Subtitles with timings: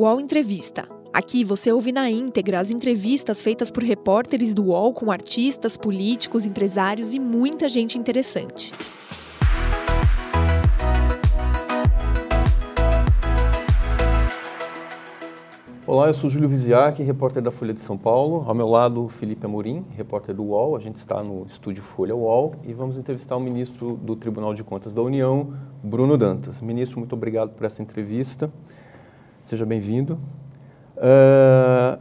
[0.00, 0.88] UOL Entrevista.
[1.12, 6.46] Aqui você ouve na íntegra as entrevistas feitas por repórteres do UOL com artistas, políticos,
[6.46, 8.72] empresários e muita gente interessante.
[15.86, 18.44] Olá, eu sou Júlio Viziac, repórter da Folha de São Paulo.
[18.46, 20.76] Ao meu lado, Felipe Amorim, repórter do UOL.
[20.76, 24.64] A gente está no estúdio Folha UOL e vamos entrevistar o ministro do Tribunal de
[24.64, 25.52] Contas da União,
[25.84, 26.62] Bruno Dantas.
[26.62, 28.50] Ministro, muito obrigado por essa entrevista.
[29.44, 30.18] Seja bem-vindo.
[30.96, 31.98] Uh,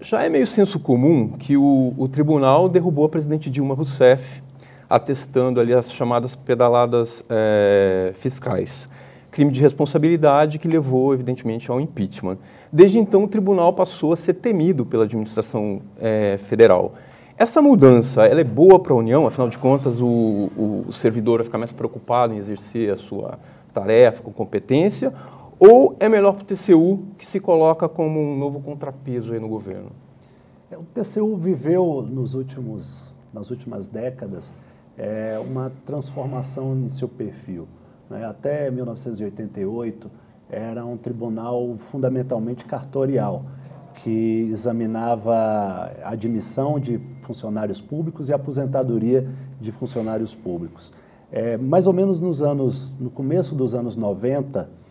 [0.00, 4.42] já é meio senso comum que o, o, tribunal derrubou a presidente Dilma Rousseff,
[4.88, 8.88] atestando ali as chamadas pedaladas é, fiscais
[9.32, 12.36] crime de responsabilidade que levou, evidentemente, ao impeachment.
[12.70, 16.94] Desde então, o tribunal passou a ser temido pela administração é, federal.
[17.36, 19.26] Essa mudança, ela é boa para a União?
[19.26, 23.38] Afinal de contas, o, o, servidor vai ficar mais preocupado em exercer a sua
[23.72, 25.12] tarefa com competência?
[25.64, 29.48] Ou é melhor para o TCU, que se coloca como um novo contrapeso aí no
[29.48, 29.90] governo?
[30.68, 34.52] É, o TCU viveu nos últimos, nas últimas décadas
[34.98, 37.68] é, uma transformação em seu perfil.
[38.10, 38.26] Né?
[38.26, 40.10] Até 1988,
[40.50, 43.44] era um tribunal fundamentalmente cartorial,
[44.02, 45.32] que examinava
[46.02, 49.28] a admissão de funcionários públicos e a aposentadoria
[49.60, 50.92] de funcionários públicos.
[51.30, 54.81] É, mais ou menos nos anos, no começo dos anos 90,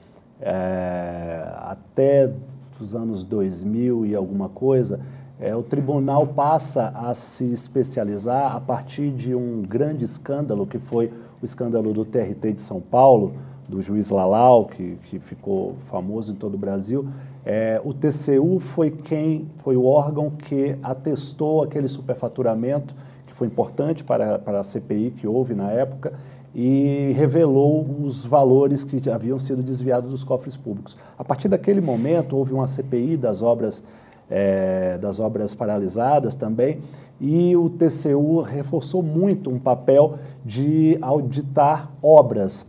[0.42, 2.32] é, até
[2.80, 5.00] os anos 2000 e alguma coisa,
[5.40, 11.12] é, o tribunal passa a se especializar a partir de um grande escândalo que foi
[11.42, 13.34] o escândalo do TRT de São Paulo,
[13.68, 17.08] do juiz Lalau, que, que ficou famoso em todo o Brasil,
[17.46, 22.94] é, o TCU foi quem foi o órgão que atestou aquele superfaturamento
[23.26, 26.14] que foi importante para, para a CPI que houve na época
[26.54, 30.98] e revelou os valores que haviam sido desviados dos cofres públicos.
[31.18, 33.82] A partir daquele momento houve uma CPI das obras
[34.32, 36.80] é, das obras paralisadas também
[37.20, 42.66] e o TCU reforçou muito um papel de auditar obras.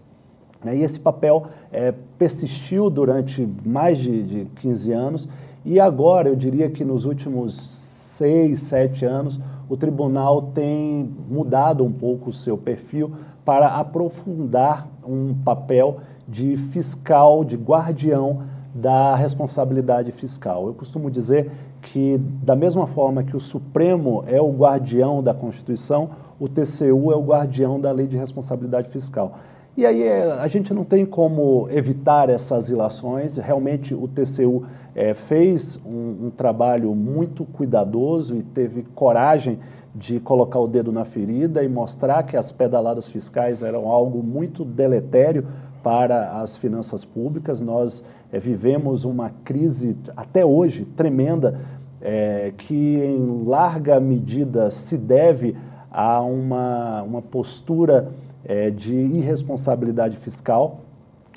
[0.63, 0.79] Né?
[0.79, 5.29] E esse papel é, persistiu durante mais de, de 15 anos
[5.65, 11.93] e agora eu diria que nos últimos seis, sete anos o tribunal tem mudado um
[11.93, 13.13] pouco o seu perfil
[13.45, 15.99] para aprofundar um papel
[16.29, 18.43] de fiscal, de guardião
[18.75, 20.67] da responsabilidade fiscal.
[20.67, 21.51] Eu costumo dizer
[21.83, 27.17] que, da mesma forma que o Supremo é o guardião da Constituição, o TCU é
[27.17, 29.39] o guardião da lei de responsabilidade fiscal.
[29.77, 33.39] E aí é, a gente não tem como evitar essas ilações.
[33.39, 34.65] Realmente o TCU
[34.95, 39.59] é, fez um, um, trabalho muito cuidadoso e teve coragem
[39.95, 44.65] de colocar o dedo na ferida e mostrar que as pedaladas fiscais eram algo muito
[44.65, 45.47] deletério
[45.83, 47.61] para as finanças públicas.
[47.61, 51.61] Nós é, vivemos uma crise, até hoje, tremenda,
[52.01, 55.57] é, que em larga medida se deve
[55.91, 58.11] a uma, uma postura
[58.45, 60.81] é, de irresponsabilidade fiscal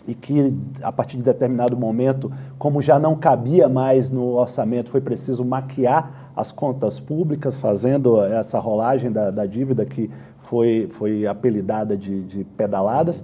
[0.08, 5.02] e que, a partir de determinado momento, como já não cabia mais no orçamento, foi
[5.02, 10.09] preciso maquiar as contas públicas, fazendo essa rolagem da, da dívida que
[10.40, 13.23] foi, foi apelidada de, de pedaladas.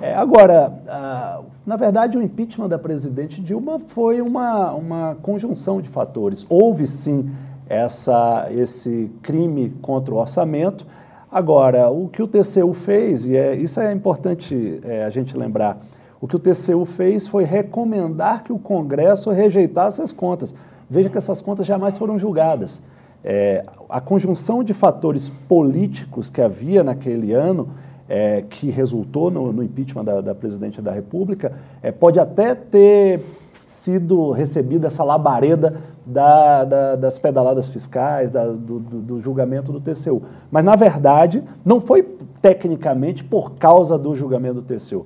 [0.00, 5.88] É, agora, ah, na verdade, o impeachment da presidente Dilma foi uma, uma conjunção de
[5.88, 6.46] fatores.
[6.48, 7.30] Houve sim
[7.68, 10.86] essa, esse crime contra o orçamento.
[11.30, 15.78] Agora, o que o TCU fez, e é, isso é importante é, a gente lembrar,
[16.20, 20.54] o que o TCU fez foi recomendar que o Congresso rejeitasse as contas.
[20.88, 22.80] Veja que essas contas jamais foram julgadas.
[23.24, 27.70] É, a conjunção de fatores políticos que havia naquele ano,
[28.08, 31.52] é, que resultou no, no impeachment da, da, presidente da República,
[31.82, 33.20] é, pode até ter
[33.66, 40.22] sido recebida essa labareda da, da, das pedaladas fiscais, do, do, do, julgamento do TCU.
[40.50, 42.02] Mas, na verdade, não foi
[42.40, 45.04] tecnicamente por causa do julgamento do TCU.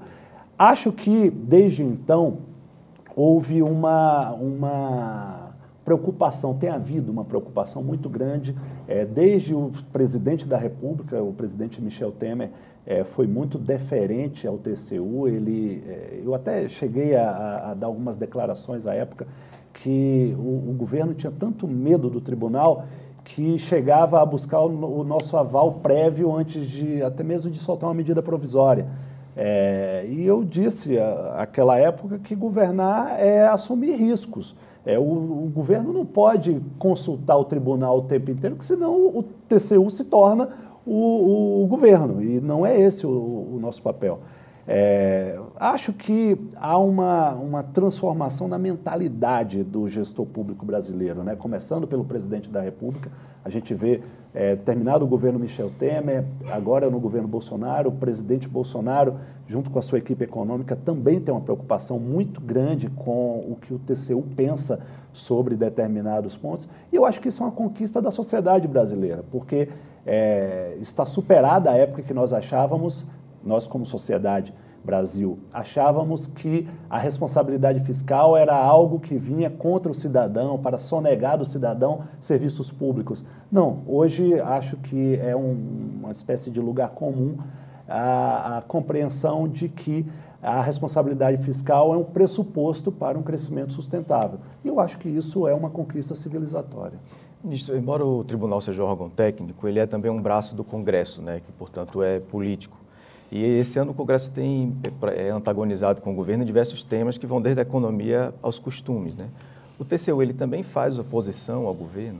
[0.58, 2.38] Acho que, desde então,
[3.16, 5.39] houve uma, uma
[5.90, 8.54] preocupação, tem havido uma preocupação muito grande,
[8.86, 12.50] é, desde o presidente da República, o presidente Michel Temer,
[12.86, 15.26] é, foi muito deferente ao TCU.
[15.26, 19.26] Ele, é, eu até cheguei a, a, dar algumas declarações à época
[19.72, 22.84] que o, o, governo tinha tanto medo do tribunal
[23.24, 27.88] que chegava a buscar o, o nosso aval prévio antes de até mesmo de soltar
[27.88, 28.86] uma medida provisória.
[29.36, 30.96] É, e eu disse
[31.36, 34.54] naquela época que governar é assumir riscos.
[34.84, 39.22] É, o, o, governo não pode consultar o tribunal o tempo inteiro, porque senão o
[39.48, 40.48] TCU se torna
[40.86, 44.20] o, o governo, e não é esse o, o nosso papel.
[44.72, 51.34] É, acho que há uma, uma transformação na mentalidade do gestor público brasileiro, né?
[51.34, 53.10] começando pelo presidente da República.
[53.44, 54.00] A gente vê,
[54.32, 59.16] é, terminado o governo Michel Temer, agora no governo Bolsonaro, o presidente Bolsonaro,
[59.48, 63.74] junto com a sua equipe econômica, também tem uma preocupação muito grande com o que
[63.74, 64.78] o TCU pensa
[65.12, 66.68] sobre determinados pontos.
[66.92, 69.68] E eu acho que isso é uma conquista da sociedade brasileira, porque
[70.06, 73.04] é, está superada a época que nós achávamos
[73.44, 79.94] nós como sociedade Brasil, achávamos que a responsabilidade fiscal era algo que vinha contra o
[79.94, 83.24] cidadão, para sonegar do cidadão serviços públicos.
[83.52, 87.36] Não, hoje acho que é um, uma espécie de lugar comum
[87.86, 90.06] a, a compreensão de que
[90.42, 94.38] a responsabilidade fiscal é um pressuposto para um crescimento sustentável.
[94.64, 96.98] E eu acho que isso é uma conquista civilizatória.
[97.44, 101.40] Ministro, embora o tribunal seja órgão técnico, ele é também um braço do Congresso, né,
[101.44, 102.79] que, portanto, é político.
[103.30, 104.76] E esse ano o Congresso tem
[105.14, 109.16] é, antagonizado com o governo em diversos temas que vão desde a economia aos costumes.
[109.16, 109.28] Né?
[109.78, 112.18] O TCU ele também faz oposição ao governo?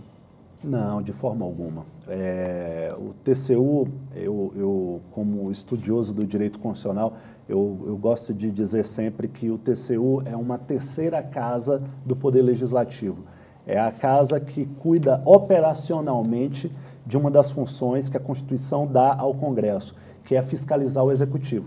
[0.63, 1.85] Não, de forma alguma.
[2.07, 7.15] É, o TCU, eu, eu, como estudioso do direito constitucional,
[7.49, 12.43] eu, eu gosto de dizer sempre que o TCU é uma terceira casa do Poder
[12.43, 13.25] Legislativo.
[13.67, 16.71] É a casa que cuida operacionalmente
[17.07, 19.95] de uma das funções que a Constituição dá ao Congresso
[20.31, 21.67] que é fiscalizar o executivo.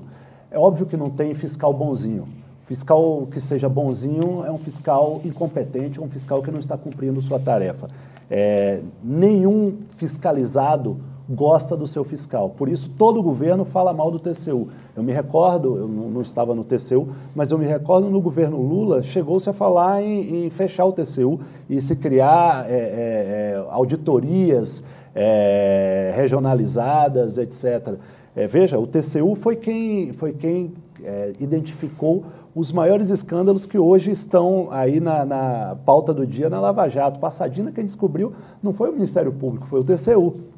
[0.50, 2.30] É óbvio que não tem fiscal bonzinho.
[2.66, 7.38] Fiscal que seja bonzinho é um fiscal incompetente, um fiscal que não está cumprindo sua
[7.38, 7.90] tarefa.
[8.32, 10.96] É, nenhum fiscalizado
[11.30, 12.50] gosta do seu fiscal.
[12.50, 14.68] Por isso, todo governo fala mal do TCU.
[14.96, 19.02] Eu me recordo, eu não, estava no TCU, mas eu me recordo no governo Lula,
[19.02, 21.40] chegou-se a falar em, em, fechar o TCU
[21.70, 24.84] e se criar é, é, é auditorias
[25.16, 27.96] é, regionalizadas, etc.
[28.36, 30.74] É, veja, o TCU foi quem, foi quem
[31.04, 32.24] é, identificou
[32.56, 37.20] os maiores escândalos que hoje estão aí na, na, pauta do dia na Lava Jato.
[37.20, 40.53] Passadina, quem descobriu não foi o Ministério Público, foi o TCU.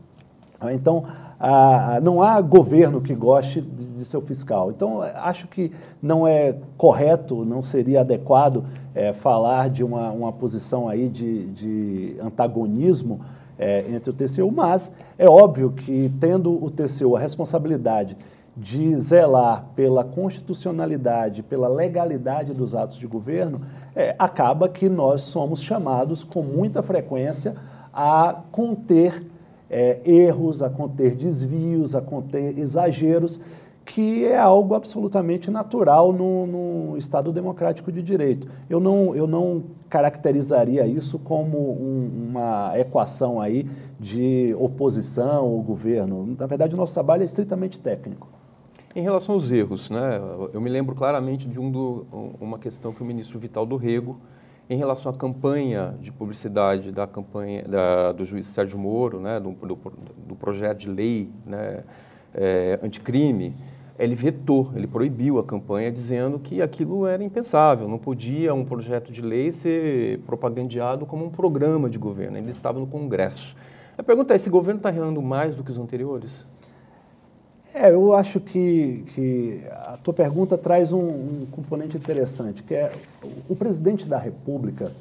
[0.73, 1.05] Então,
[1.39, 4.71] a, a, não há governo que goste de, de, seu fiscal.
[4.71, 5.71] Então, acho que
[6.01, 8.63] não é correto, não seria adequado
[8.93, 13.21] é, falar de uma, uma posição aí de, de antagonismo
[13.57, 18.17] é, entre o TCU, mas é óbvio que, tendo o TCU a responsabilidade
[18.55, 23.61] de zelar pela constitucionalidade, pela legalidade dos atos de governo,
[23.93, 27.55] é, acaba que nós somos chamados com muita frequência
[27.93, 29.21] a conter
[29.69, 33.39] é, erros, a conter desvios, a conter exageros
[33.85, 38.49] que é algo absolutamente natural no, no, Estado democrático de direito.
[38.67, 43.69] Eu não, eu não caracterizaria isso como um, uma equação aí
[43.99, 46.35] de oposição ao governo.
[46.37, 48.27] Na verdade, o nosso trabalho é estritamente técnico.
[48.95, 50.19] Em relação aos erros, né,
[50.53, 52.07] eu me lembro claramente de um do,
[52.39, 54.17] uma questão que o ministro Vital do Rego,
[54.69, 59.51] em relação à campanha de publicidade da campanha da, do juiz Sérgio Moro, né, do,
[59.51, 59.75] do,
[60.27, 61.83] do projeto de lei né,
[62.33, 63.55] é, anticrime,
[63.97, 69.11] ele vetou, ele proibiu a campanha, dizendo que aquilo era impensável, não podia um projeto
[69.11, 73.55] de lei ser propagandeado como um programa de governo, ele estava no Congresso.
[73.97, 76.45] A pergunta é, esse governo está errando mais do que os anteriores?
[77.77, 82.89] É, eu acho que, que a tua pergunta traz um, um componente interessante, que é
[83.49, 84.93] o presidente da República,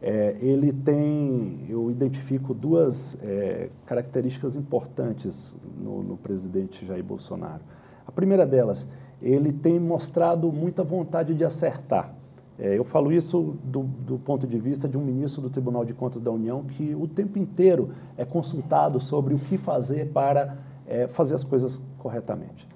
[0.00, 7.60] é, ele tem, eu identifico duas é, características importantes no, no presidente Jair Bolsonaro.
[8.06, 8.86] A primeira delas,
[9.20, 12.14] ele tem mostrado muita vontade de acertar.
[12.58, 15.92] É, eu falo isso do, do, ponto de vista de um ministro do Tribunal de
[15.92, 21.06] Contas da União que o tempo inteiro é consultado sobre o que fazer para é,
[21.06, 22.68] fazer as coisas corretamente.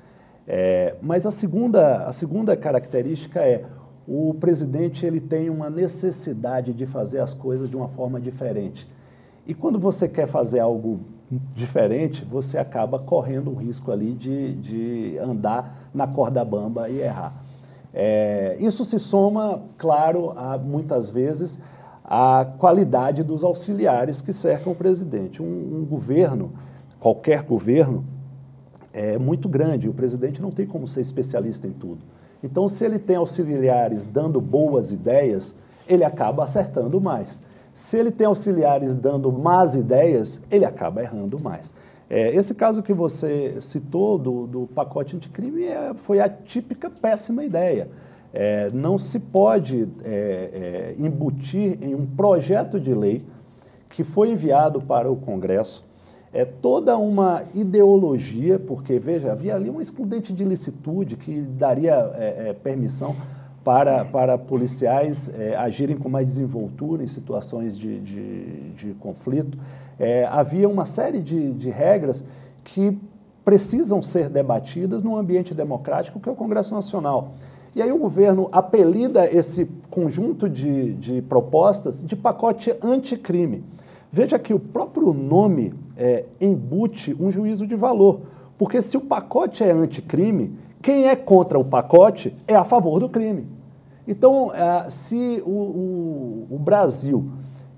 [0.47, 3.65] É, mas a segunda, a segunda característica é
[4.07, 8.89] o presidente ele tem uma necessidade de fazer as coisas de uma forma diferente.
[9.47, 11.01] E quando você quer fazer algo
[11.55, 17.33] diferente, você acaba correndo o risco ali de, de andar na corda bamba e errar.
[17.93, 21.61] É, isso se soma, claro, a, muitas vezes
[22.05, 25.41] à qualidade dos auxiliares que cercam o presidente.
[25.41, 26.53] Um, um governo,
[27.01, 28.05] qualquer governo,
[28.93, 29.89] é muito grande.
[29.89, 32.03] O presidente não tem como ser especialista em tudo.
[32.45, 35.55] Então, se ele tem auxiliares dando boas ideias,
[35.89, 37.41] ele acaba acertando mais.
[37.73, 41.75] Se ele tem auxiliares dando más ideias, ele acaba errando mais.
[42.09, 47.45] É, esse caso que você citou do, do pacote anticrime é, foi a típica péssima
[47.45, 47.89] ideia.
[48.33, 53.25] É, não se pode é, é embutir em um projeto de lei
[53.89, 55.85] que foi enviado para o Congresso
[56.33, 62.49] é toda uma ideologia, porque, veja, havia ali um excludente de licitude que daria é,
[62.49, 63.17] é, permissão
[63.65, 69.59] para, para policiais é, agirem com mais desenvoltura em situações de, de, de conflito.
[69.99, 72.25] É, havia uma série de, de regras
[72.63, 72.97] que
[73.45, 77.33] precisam ser debatidas num ambiente democrático que é o Congresso Nacional.
[77.75, 83.65] E aí o governo apelida esse conjunto de, de propostas de pacote anticrime.
[84.13, 88.23] Veja que o próprio nome é, embute um juízo de valor,
[88.59, 93.09] porque se o pacote é anticrime, quem é contra o pacote é a favor do
[93.09, 93.47] crime.
[94.09, 97.31] Então, é, se o, o, o Brasil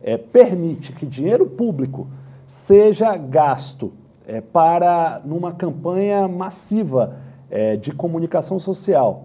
[0.03, 2.07] é, permite que dinheiro público
[2.47, 3.93] seja gasto
[4.27, 7.17] é, para numa campanha massiva
[7.51, 9.25] é, de comunicação social,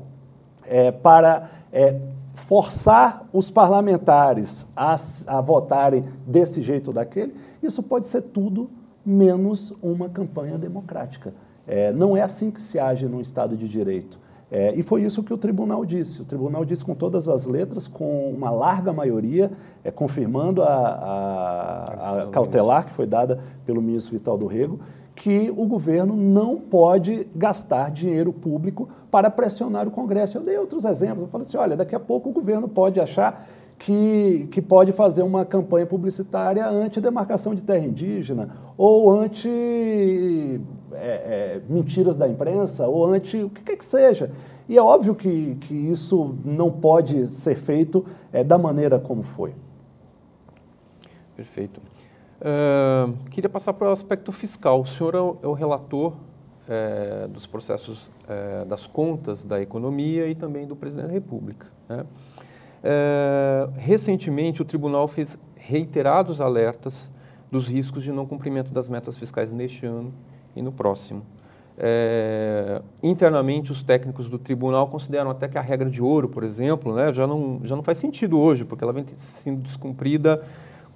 [0.66, 1.96] é, para é,
[2.38, 8.70] forçar os parlamentares a, a votarem desse jeito ou daquele, isso pode ser tudo
[9.06, 11.34] menos uma campanha democrática.
[11.66, 14.20] É, não é assim que se age num Estado de Direito.
[14.50, 16.22] É, e foi isso que o tribunal disse.
[16.22, 19.52] O tribunal disse com todas as letras, com uma larga maioria,
[19.84, 24.80] é, confirmando a, a, a cautelar que foi dada pelo ministro Vital do Rego,
[25.18, 30.38] que o governo não pode gastar dinheiro público para pressionar o Congresso.
[30.38, 31.24] Eu dei outros exemplos.
[31.24, 35.24] Eu falei assim: olha, daqui a pouco o governo pode achar que, que pode fazer
[35.24, 40.62] uma campanha publicitária anti-demarcação de terra indígena, ou anti
[40.94, 44.32] é, é, da imprensa, ou anti o que quer que seja.
[44.70, 49.56] E é óbvio que, que isso não pode ser feito é, da maneira como foi.
[51.36, 51.82] Perfeito.
[53.30, 54.82] Queria passar para o aspecto fiscal.
[54.82, 56.14] O senhor é o, é relator
[56.68, 61.68] é, dos processos é, das contas da economia e também do presidente da República.
[61.88, 62.06] Né?
[62.84, 67.10] É, recentemente, o tribunal fez reiterados alertas
[67.50, 70.14] dos riscos de não cumprimento das metas fiscais neste ano
[70.56, 71.24] e no próximo.
[73.04, 77.14] Internamente, os técnicos do tribunal consideram até que a regra de ouro, por exemplo, né,
[77.14, 80.44] já, não, já não faz sentido hoje, porque ela vem sendo descumprida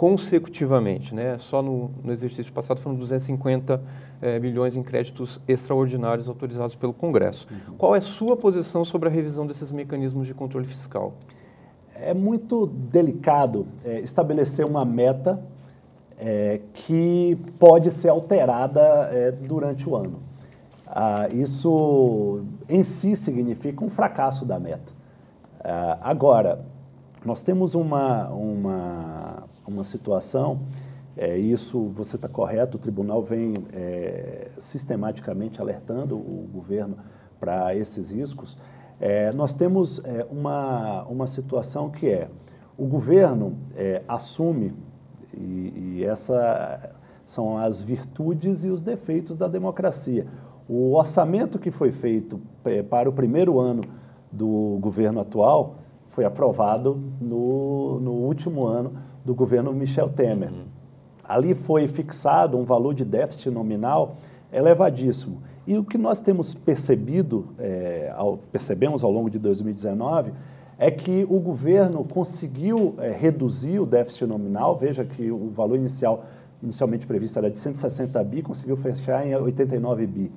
[0.02, 1.14] consecutivamente.
[1.14, 1.38] Né?
[1.38, 3.80] Só no, no exercício passado foram 250
[4.20, 7.48] é, milhões em créditos extraordinários autorizados pelo Congresso.
[7.52, 7.76] Uhum.
[7.76, 11.14] Qual é a sua posição sobre a revisão desses mecanismos de controle fiscal?
[11.94, 15.40] É muito delicado é, estabelecer uma meta
[16.18, 20.20] é, que pode ser alterada durante o ano.
[20.88, 24.92] Ah, isso em si significa um fracasso da meta.
[25.64, 26.66] Ah, agora,
[27.24, 29.41] nós temos uma, uma,
[29.72, 30.62] uma situação,
[31.16, 36.98] é, isso você está correto, o tribunal vem é, sistematicamente alertando o governo
[37.40, 38.58] para esses riscos.
[39.00, 42.30] É, nós temos é, uma, uma situação que é,
[42.78, 44.74] o governo é, assume,
[45.34, 50.28] e, e essa são as virtudes e os defeitos da democracia.
[50.68, 53.84] O orçamento que foi feito é, para o primeiro ano
[54.32, 55.76] do governo atual
[56.10, 60.52] foi aprovado no, no último ano do governo Michel Temer.
[60.52, 60.66] Uhum.
[61.24, 64.16] Ali foi fixado um valor de déficit nominal
[64.52, 65.42] elevadíssimo.
[65.66, 70.34] E o que nós temos percebido, é, ao, percebemos ao longo de 2019,
[70.78, 74.76] é que o governo conseguiu é, reduzir o déficit nominal.
[74.76, 76.26] Veja que o valor inicial,
[76.62, 80.32] inicialmente previsto era de 160 bi, conseguiu fechar em 89 bi.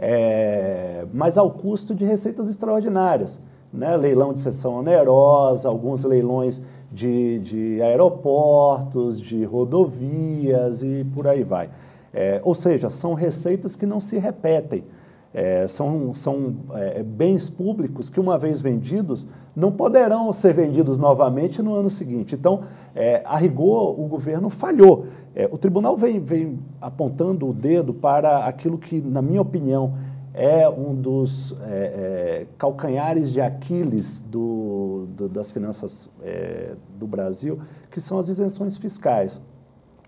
[0.00, 3.40] É, mas ao custo de receitas extraordinárias
[3.72, 11.42] né, leilão de sessão onerosa, alguns leilões de, de aeroportos, de rodovias e por aí
[11.42, 11.68] vai.
[12.12, 14.84] É, ou seja, são receitas que não se repetem.
[15.32, 21.60] É, são são é, bens públicos que, uma vez vendidos, não poderão ser vendidos novamente
[21.60, 22.34] no ano seguinte.
[22.34, 22.62] Então,
[22.94, 25.06] é, a rigor, o governo falhou.
[25.34, 29.92] É, o tribunal vem, vem apontando o dedo para aquilo que, na minha opinião,
[30.38, 37.60] é um dos é, é, calcanhares de Aquiles do, do, das finanças é, do Brasil,
[37.90, 39.40] que são as isenções fiscais.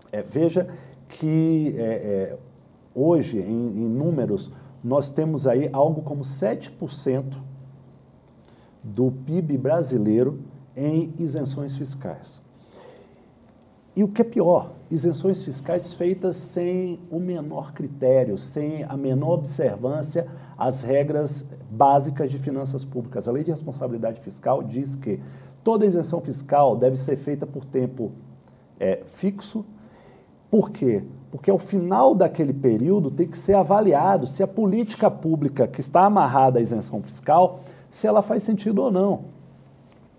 [0.09, 0.69] É, veja
[1.09, 2.37] que é, é,
[2.95, 4.49] hoje, em, em, números,
[4.81, 7.35] nós temos aí algo como 7%
[8.81, 10.39] do PIB brasileiro
[10.77, 12.41] em isenções fiscais.
[13.93, 19.33] E o que é pior, isenções fiscais feitas sem o menor critério, sem a menor
[19.33, 23.27] observância às regras básicas de finanças públicas.
[23.27, 25.19] A Lei de Responsabilidade Fiscal diz que
[25.61, 28.13] toda isenção fiscal deve ser feita por tempo
[28.79, 29.65] é, fixo.
[30.49, 31.03] Por quê?
[31.29, 36.05] Porque ao final daquele período tem que ser avaliado se a política pública que está
[36.05, 39.25] amarrada à isenção fiscal, se ela faz sentido ou não.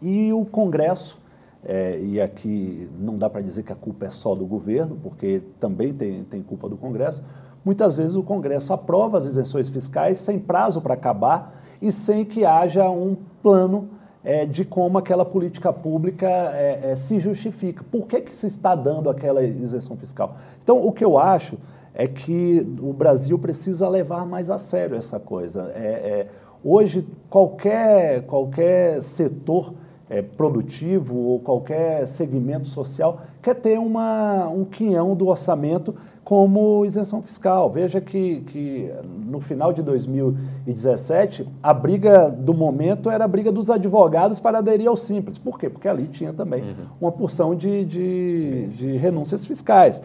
[0.01, 1.22] E o Congresso
[1.65, 5.43] é, e aqui não dá para dizer que a culpa é só do governo, porque
[5.61, 7.23] também tem, tem culpa do Congresso,
[7.65, 12.45] muitas vezes o Congresso aprova as isenções fiscais sem prazo para acabar e sem que
[12.45, 13.89] haja um plano
[14.25, 17.85] é, de como aquela política pública é, é, se justifica.
[17.91, 20.37] Por que, que se está dando aquela isenção fiscal?
[20.63, 21.59] Então, o que eu acho
[21.95, 25.73] é que o Brasil precisa levar mais a sério essa coisa.
[25.75, 26.29] É, é,
[26.65, 29.75] hoje, qualquer, qualquer setor
[30.13, 37.23] é, produtivo ou qualquer segmento social quer ter uma, um quinhão do orçamento como isenção
[37.23, 37.71] fiscal.
[37.71, 38.93] Veja que, que
[39.27, 44.87] no final de 2017, a briga do momento era a briga dos advogados para aderir
[44.87, 45.39] ao Simples.
[45.39, 45.71] Por quê?
[45.71, 46.87] Porque ali tinha também uhum.
[47.01, 50.03] uma porção de, de, de renúncias fiscais.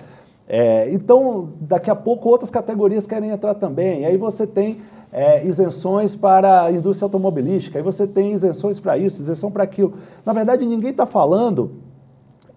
[0.47, 4.03] É, então, daqui a pouco outras categorias querem entrar também.
[4.03, 4.79] E aí você tem
[5.11, 9.93] é, isenções para a indústria automobilística, aí você tem isenções para isso, isenção para aquilo.
[10.25, 11.71] Na verdade, ninguém está falando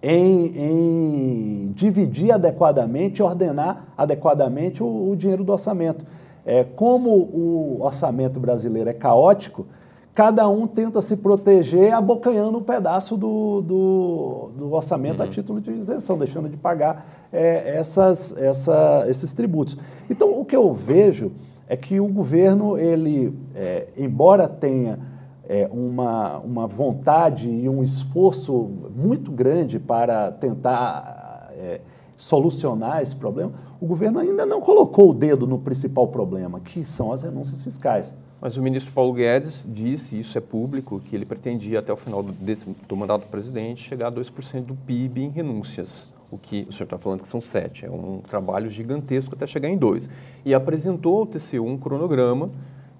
[0.01, 6.05] em, em, dividir adequadamente, ordenar adequadamente o, o dinheiro do orçamento.
[6.45, 9.67] É, como o orçamento brasileiro é caótico,
[10.13, 15.29] cada um tenta se proteger abocanhando um pedaço do, do, do orçamento uhum.
[15.29, 19.77] a título de isenção, deixando de pagar é, essas, essa, esses tributos.
[20.09, 21.31] Então, o que eu vejo
[21.71, 24.99] é que o governo, ele, é, embora tenha
[25.47, 31.79] é, uma, uma vontade e um esforço muito grande para tentar é,
[32.17, 37.13] solucionar esse problema, o governo ainda não colocou o dedo no principal problema, que são
[37.13, 38.13] as renúncias fiscais.
[38.41, 42.21] Mas o ministro Paulo Guedes disse, isso é público, que ele pretendia até o final
[42.21, 46.05] desse, do mandato do presidente chegar a 2% do PIB em renúncias.
[46.31, 47.85] O que o senhor está falando que são 7.
[47.85, 50.09] É um trabalho gigantesco até chegar em 2.
[50.45, 52.49] E apresentou ao TCU um cronograma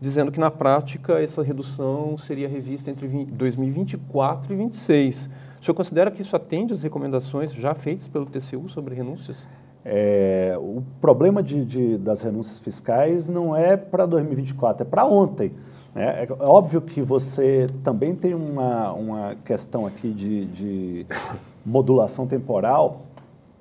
[0.01, 5.29] dizendo que na prática essa redução seria revista entre 2024 e 2026.
[5.61, 9.47] O senhor considera que isso atende às recomendações já feitas pelo TCU sobre renúncias?
[9.85, 15.51] É, o problema de, de, das renúncias fiscais não é para 2024, é para ontem.
[15.93, 16.03] Né?
[16.03, 21.05] É, é, óbvio que você também tem uma, uma questão aqui de, de
[21.65, 23.03] modulação temporal,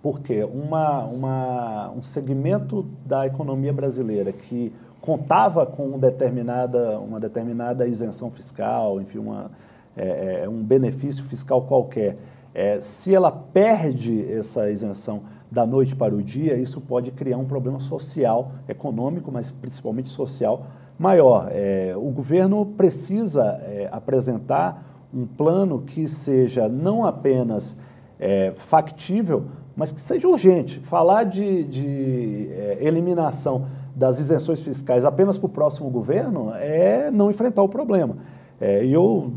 [0.02, 7.86] porque uma, uma, um segmento da economia brasileira que contava com um determinada, uma determinada
[7.86, 9.50] isenção fiscal, enfim, uma,
[9.96, 12.16] é, é, um benefício fiscal qualquer,
[12.54, 17.44] é, se ela perde essa isenção da noite para o dia, isso pode criar um
[17.44, 20.66] problema social, econômico, mas principalmente social
[20.98, 21.48] maior.
[21.50, 27.76] É, o governo precisa é, apresentar um plano que seja não apenas
[28.18, 29.46] é, factível,
[29.80, 30.78] mas que seja urgente.
[30.80, 33.64] Falar de, de é, eliminação
[33.96, 38.18] das isenções fiscais apenas para o próximo governo é não enfrentar o problema.
[38.60, 39.32] É, e eu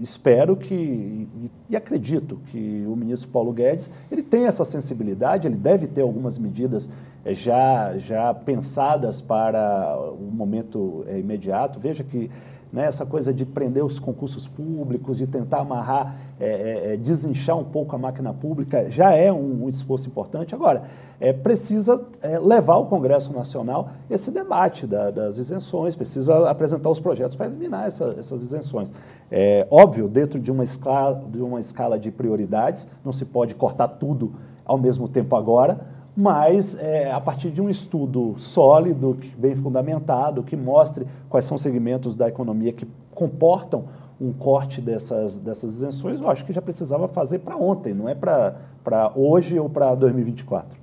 [0.00, 1.26] espero que
[1.68, 6.38] e acredito que o ministro Paulo Guedes ele tem essa sensibilidade, ele deve ter algumas
[6.38, 6.88] medidas
[7.24, 11.80] é, já já pensadas para o momento é, imediato.
[11.80, 12.30] Veja que
[12.72, 17.56] né, essa coisa de prender os concursos públicos, de tentar amarrar, é, é, é, desinchar
[17.56, 20.54] um pouco a máquina pública, já é um, um esforço importante.
[20.54, 20.84] Agora,
[21.20, 27.00] é, precisa é, levar ao Congresso Nacional esse debate da, das isenções, precisa apresentar os
[27.00, 28.92] projetos para eliminar essa, essas isenções.
[29.30, 33.88] É óbvio, dentro de uma, escala, de uma escala de prioridades, não se pode cortar
[33.88, 34.32] tudo
[34.64, 35.80] ao mesmo tempo agora,
[36.20, 41.62] mas é, a partir de um estudo sólido, bem fundamentado, que mostre quais são os
[41.62, 43.84] segmentos da economia que comportam
[44.20, 48.16] um corte dessas, dessas isenções, eu acho que já precisava fazer para ontem, não é
[48.16, 50.76] para hoje ou para 2024.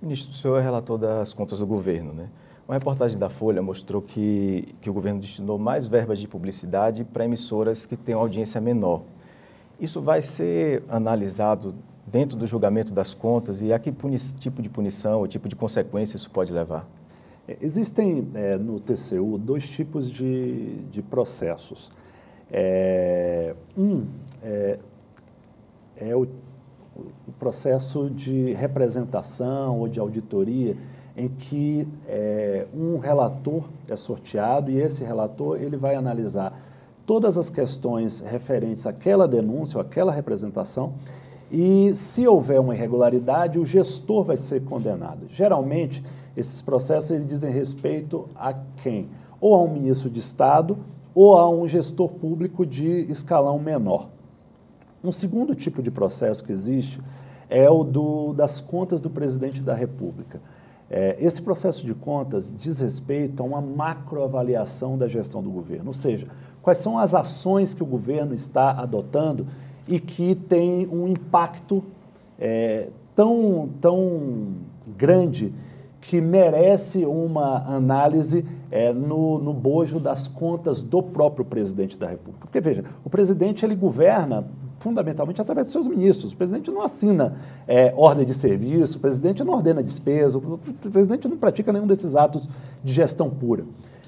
[0.00, 2.28] Ministro, o senhor é relator das contas do governo, né?
[2.68, 7.24] Uma reportagem da Folha mostrou que, que o governo destinou mais verbas de publicidade para
[7.24, 9.02] emissoras que têm audiência menor.
[9.80, 11.74] Isso vai ser analisado
[12.06, 13.92] dentro do julgamento das contas e a que
[14.38, 16.86] tipo de punição ou tipo de consequência isso pode levar?
[17.48, 21.90] É, existem é, no TCU dois tipos de, de processos.
[22.50, 24.06] É, um
[24.42, 24.78] é,
[25.96, 26.26] é o,
[26.94, 30.76] o, processo de representação ou de auditoria
[31.16, 36.60] em que é, um relator é sorteado e esse relator ele vai analisar
[37.06, 40.94] todas as questões referentes àquela denúncia ou àquela representação
[41.50, 45.26] e se houver uma irregularidade, o gestor vai ser condenado.
[45.28, 46.02] Geralmente,
[46.36, 49.08] esses processos eles dizem respeito a quem?
[49.40, 50.76] Ou a um ministro de Estado
[51.14, 54.08] ou a um gestor público de escalão menor.
[55.02, 57.00] Um segundo tipo de processo que existe
[57.48, 60.40] é o do, das contas do presidente da República.
[60.90, 65.94] É, esse processo de contas diz respeito a uma macroavaliação da gestão do governo, ou
[65.94, 66.26] seja,
[66.62, 69.46] quais são as ações que o governo está adotando
[69.86, 71.82] e que tem um impacto
[72.38, 74.54] é, tão, tão
[74.96, 75.52] grande
[76.00, 82.46] que merece uma análise é, no, no bojo das contas do próprio presidente da República.
[82.46, 84.44] Porque, veja, o presidente ele governa
[84.78, 86.32] fundamentalmente através dos seus ministros.
[86.32, 90.58] O presidente não assina é, ordem de serviço, o presidente não ordena despesa, o
[90.90, 92.48] presidente não pratica nenhum desses atos
[92.82, 93.64] de gestão pura.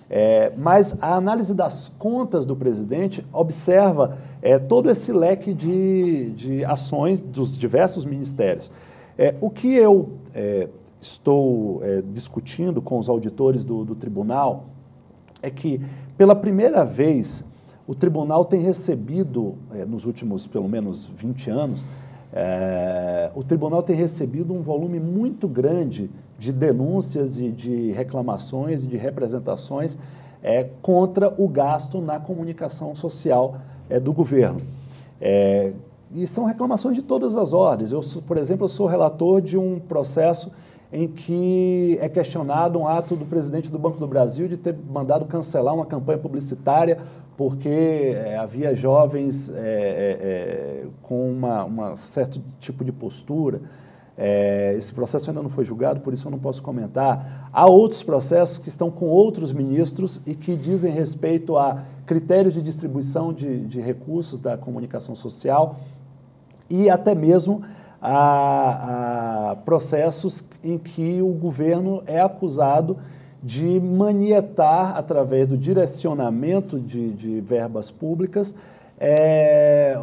[0.08, 6.64] É, mas a análise das contas do presidente observa é, todo esse leque de, de
[6.64, 8.70] ações dos diversos ministérios.
[9.18, 10.68] É, o que eu é,
[11.00, 14.66] estou é, discutindo com os auditores do, do tribunal
[15.42, 15.80] é que,
[16.16, 17.44] pela primeira vez,
[17.86, 21.84] o tribunal tem recebido, é, nos últimos pelo menos 20 anos,
[23.34, 28.96] o tribunal tem recebido um volume muito grande de denúncias e de reclamações e de
[28.96, 29.98] representações
[30.42, 33.56] é, contra o gasto na comunicação social
[33.88, 34.60] é, do governo.
[35.20, 35.72] É,
[36.12, 37.90] e são reclamações de todas as ordens.
[37.90, 40.52] Eu, por exemplo, eu sou relator de um processo
[40.92, 45.24] em que é questionado um ato do presidente do Banco do Brasil de ter mandado
[45.24, 46.98] cancelar uma campanha publicitária
[47.36, 53.60] porque é, havia jovens é, é, com uma, uma, certo tipo de postura.
[54.78, 57.50] Esse processo ainda não foi julgado, por isso eu não posso comentar.
[57.52, 62.62] Há outros processos que estão com outros ministros e que dizem respeito a critérios de
[62.62, 65.76] distribuição de, de recursos da comunicação social
[66.70, 67.62] e até mesmo
[68.00, 72.96] a, a processos em que o governo é acusado
[73.42, 78.54] de manietar, através do direcionamento de, de verbas públicas,
[78.98, 79.98] é,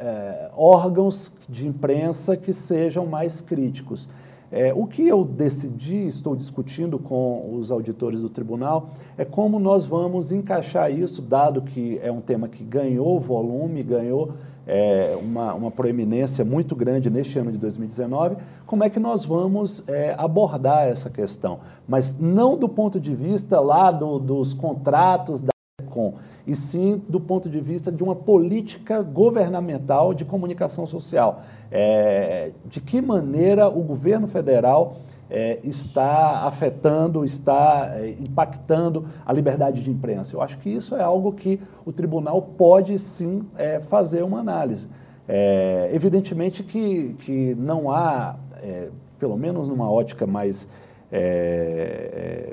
[0.00, 4.08] é, órgãos de imprensa que sejam mais críticos.
[4.50, 9.84] É, o que eu decidi, estou discutindo com os auditores do tribunal, é como nós
[9.84, 14.34] vamos encaixar isso, dado que é um tema que ganhou volume, ganhou
[14.66, 19.82] é, uma, uma proeminência muito grande neste ano de 2019, como é que nós vamos
[19.88, 21.60] é, abordar essa questão?
[21.86, 25.50] Mas não do ponto de vista lá do, dos contratos da
[25.90, 26.14] com
[26.46, 31.42] e sim do ponto de vista de uma política governamental de comunicação social.
[31.70, 39.82] É, de que maneira o governo federal é, está afetando, está é, impactando a liberdade
[39.82, 40.36] de imprensa.
[40.36, 44.88] Eu acho que isso é algo que o tribunal pode sim é, fazer uma análise.
[45.28, 48.36] É, evidentemente que, que não há,
[49.18, 50.68] pelo menos numa ótica mais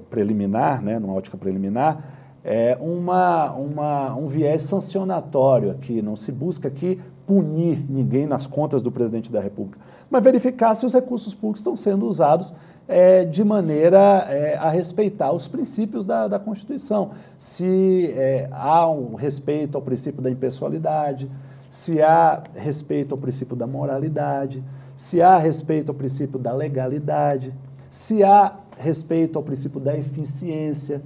[0.09, 6.01] preliminar, né, numa ótica preliminar, é uma, uma, um viés sancionatório aqui.
[6.01, 9.79] Não se busca aqui punir ninguém nas contas do presidente da República
[10.13, 12.53] mas verificar se os recursos públicos estão sendo usados
[12.87, 17.13] é, de maneira é, a respeitar os princípios da, da Constituição.
[17.35, 21.31] Se é, há um respeito ao princípio da impessoalidade,
[21.71, 24.63] se há respeito ao princípio da moralidade,
[24.95, 27.51] se há respeito ao princípio da legalidade,
[27.89, 31.01] se há respeito ao princípio da eficiência.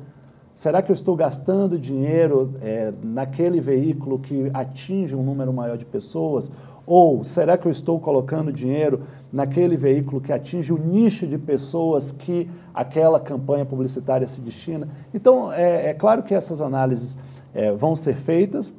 [0.58, 5.86] Será que eu estou gastando dinheiro é, naquele veículo que atinge um número maior de
[5.86, 6.52] pessoas?
[6.84, 12.12] Ou será que eu estou colocando dinheiro naquele veículo que atinge o nicho de pessoas
[12.12, 14.88] que aquela campanha publicitária se destina?
[15.14, 17.16] Então, é, é claro que essas análises
[17.54, 18.74] é, vão ser feitas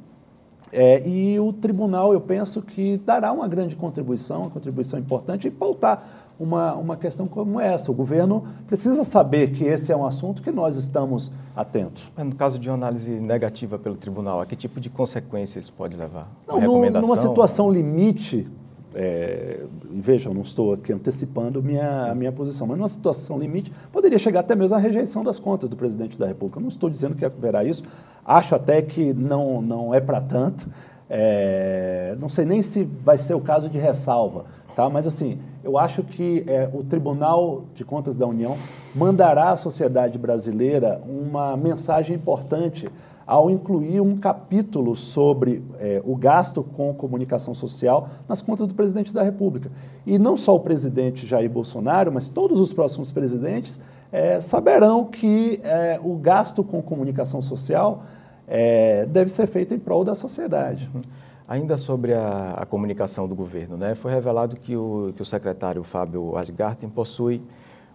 [0.73, 5.51] é, e o tribunal, eu penso que dará uma grande contribuição, uma contribuição importante e
[5.51, 7.91] pautar uma, uma questão como essa.
[7.91, 12.11] O governo precisa saber que esse é um assunto que nós estamos atentos.
[12.17, 15.97] No caso de uma análise negativa pelo tribunal, a que tipo de consequências isso pode
[15.97, 16.31] levar?
[16.47, 18.47] Não, numa situação limite,
[18.95, 24.19] é, vejam, não estou aqui antecipando minha, a minha posição, mas numa situação limite, poderia
[24.19, 26.59] chegar até mesmo à rejeição das contas do presidente da República.
[26.59, 27.83] Eu não estou dizendo que haverá isso,
[28.25, 30.69] acho até que não, não é para tanto.
[31.11, 34.45] É, não sei nem se vai ser o caso de ressalva,
[34.79, 34.89] tá?
[34.89, 38.57] mas assim, eu acho que é, o Tribunal de Contas da União
[38.95, 42.89] mandará à sociedade brasileira uma mensagem importante
[43.27, 49.13] ao incluir um capítulo sobre é, o gasto com comunicação social nas contas do presidente
[49.13, 49.69] da República.
[50.07, 53.81] E não só o presidente Jair Bolsonaro, mas todos os próximos presidentes
[54.13, 58.05] é, saberão que é, o gasto com comunicação social
[58.47, 60.89] é, deve ser feito em prol da sociedade.
[61.49, 65.83] Ainda sobre a, a, comunicação do governo, né, foi revelado que o, que o secretário
[65.83, 67.41] Fábio Asgarten possui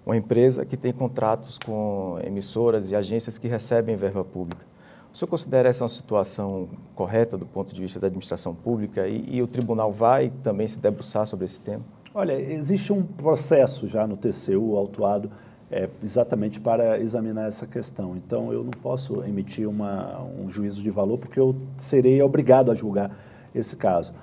[0.03, 4.65] uma empresa que tem contratos com emissoras e agências que recebem verba pública.
[5.13, 9.35] O senhor considera essa uma situação correta do ponto de vista da administração pública e,
[9.35, 11.83] e o tribunal vai também se debruçar sobre esse tema?
[12.15, 15.29] Olha, existe um processo já no TCU autuado
[15.71, 18.15] é, exatamente para examinar essa questão.
[18.17, 22.75] Então, eu não posso emitir uma, um juízo de valor porque eu serei obrigado a
[22.75, 23.11] julgar
[23.53, 24.13] esse caso.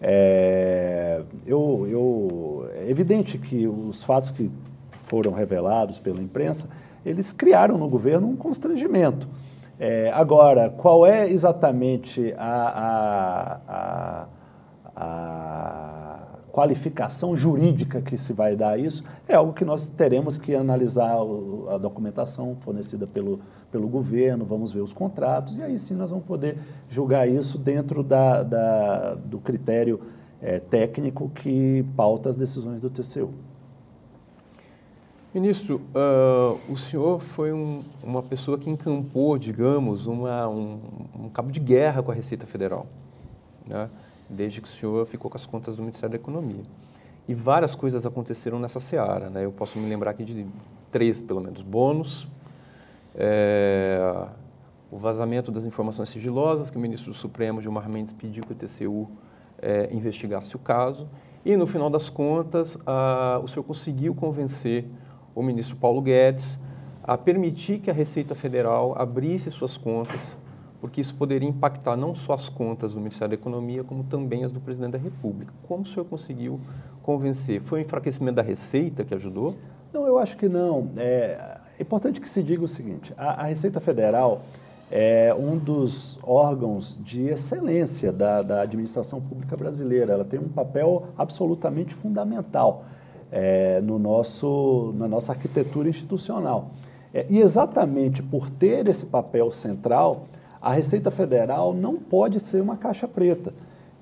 [0.00, 4.50] É, eu, eu, é evidente que os fatos que
[5.04, 6.66] foram revelados pela imprensa,
[7.04, 9.28] eles criaram no governo um constrangimento.
[9.78, 14.26] É, agora, qual é exatamente a, a, a,
[14.94, 15.49] a,
[16.50, 19.04] qualificação jurídica que se vai dar a isso?
[19.28, 21.16] É algo que nós teremos que analisar
[21.68, 26.24] a documentação fornecida pelo, pelo governo, vamos ver os contratos, e aí sim nós vamos
[26.24, 26.58] poder
[26.88, 30.00] julgar isso dentro da, da do critério
[30.42, 33.30] é, técnico que pauta as decisões do TCU.
[35.32, 40.80] Ministro, uh, o senhor foi um, uma pessoa que encampou, digamos, uma, um,
[41.16, 42.86] um, cabo de guerra com a Receita Federal,
[43.64, 43.88] né?
[44.30, 46.62] Desde que o senhor ficou com as contas do Ministério da Economia.
[47.28, 49.28] E várias coisas aconteceram nessa seara.
[49.28, 49.44] Né?
[49.44, 50.46] Eu posso me lembrar aqui de
[50.90, 51.62] três, pelo menos.
[51.62, 52.26] Bônus,
[53.14, 54.26] é,
[54.90, 58.56] o vazamento das informações sigilosas, que o ministro do Supremo, Gilmar Mendes, pediu que o
[58.56, 59.08] TCU
[59.60, 61.08] é, investigasse o caso.
[61.44, 64.86] E, no final das contas, a, o senhor conseguiu convencer
[65.34, 66.58] o ministro Paulo Guedes
[67.02, 70.36] a permitir que a Receita Federal abrisse suas contas,
[70.80, 74.50] porque isso poderia impactar não só as contas do Ministério da Economia, como também as
[74.50, 75.52] do presidente da República.
[75.68, 76.60] Como o senhor conseguiu
[77.02, 77.60] convencer?
[77.60, 79.54] Foi o enfraquecimento da Receita que ajudou?
[79.92, 80.90] Não, eu acho que não.
[80.96, 84.42] É, é importante que se diga o seguinte: a, a Receita Federal
[84.90, 90.14] é um dos órgãos de excelência da, da administração pública brasileira.
[90.14, 92.84] Ela tem um papel absolutamente fundamental
[93.30, 96.70] é, no nosso, na nossa arquitetura institucional.
[97.14, 100.26] É, e exatamente por ter esse papel central,
[100.60, 103.52] a Receita Federal não pode ser uma caixa preta.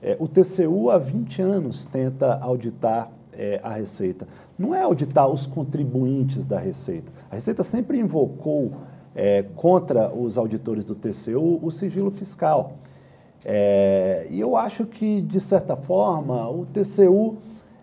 [0.03, 4.27] É, o TCU há 20 anos tenta auditar é, a Receita.
[4.59, 7.13] Não é auditar os contribuintes da Receita.
[7.31, 8.73] A Receita sempre invocou
[9.15, 12.75] é, contra os auditores do TCU o sigilo fiscal.
[13.45, 17.37] É, e eu acho que, de certa forma, o TCU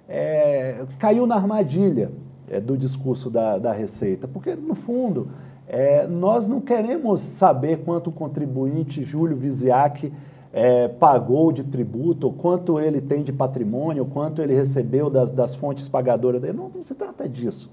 [0.07, 2.11] é, caiu na armadilha
[2.49, 5.29] é, do discurso da, da Receita, porque, no fundo,
[5.67, 10.11] é, nós não queremos saber quanto o contribuinte Júlio Viziac
[10.53, 15.89] é, pagou de tributo, quanto ele tem de patrimônio, quanto ele recebeu das, das fontes
[15.89, 16.53] pagadoras dele.
[16.53, 17.69] Não, não se trata disso.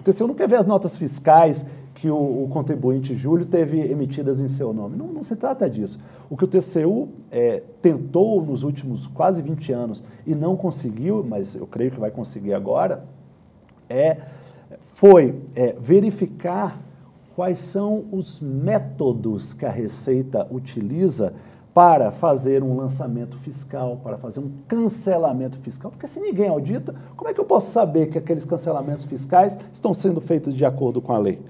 [0.00, 1.64] O TCU não quer ver as notas fiscais
[1.94, 4.96] que o, o, contribuinte Júlio teve emitidas em seu nome.
[4.96, 5.98] Não, não se trata disso.
[6.28, 11.54] O que o TCU é, tentou nos últimos quase 20 anos e não conseguiu, mas
[11.54, 13.04] eu creio que vai conseguir agora,
[13.88, 14.18] é,
[14.94, 16.80] foi é, verificar
[17.40, 21.32] quais são os métodos que a Receita utiliza
[21.72, 25.90] para fazer um lançamento fiscal, para fazer um cancelamento fiscal.
[25.90, 29.94] Porque se ninguém audita, como é que eu posso saber que aqueles cancelamentos fiscais estão
[29.94, 31.40] sendo feitos de acordo com a lei?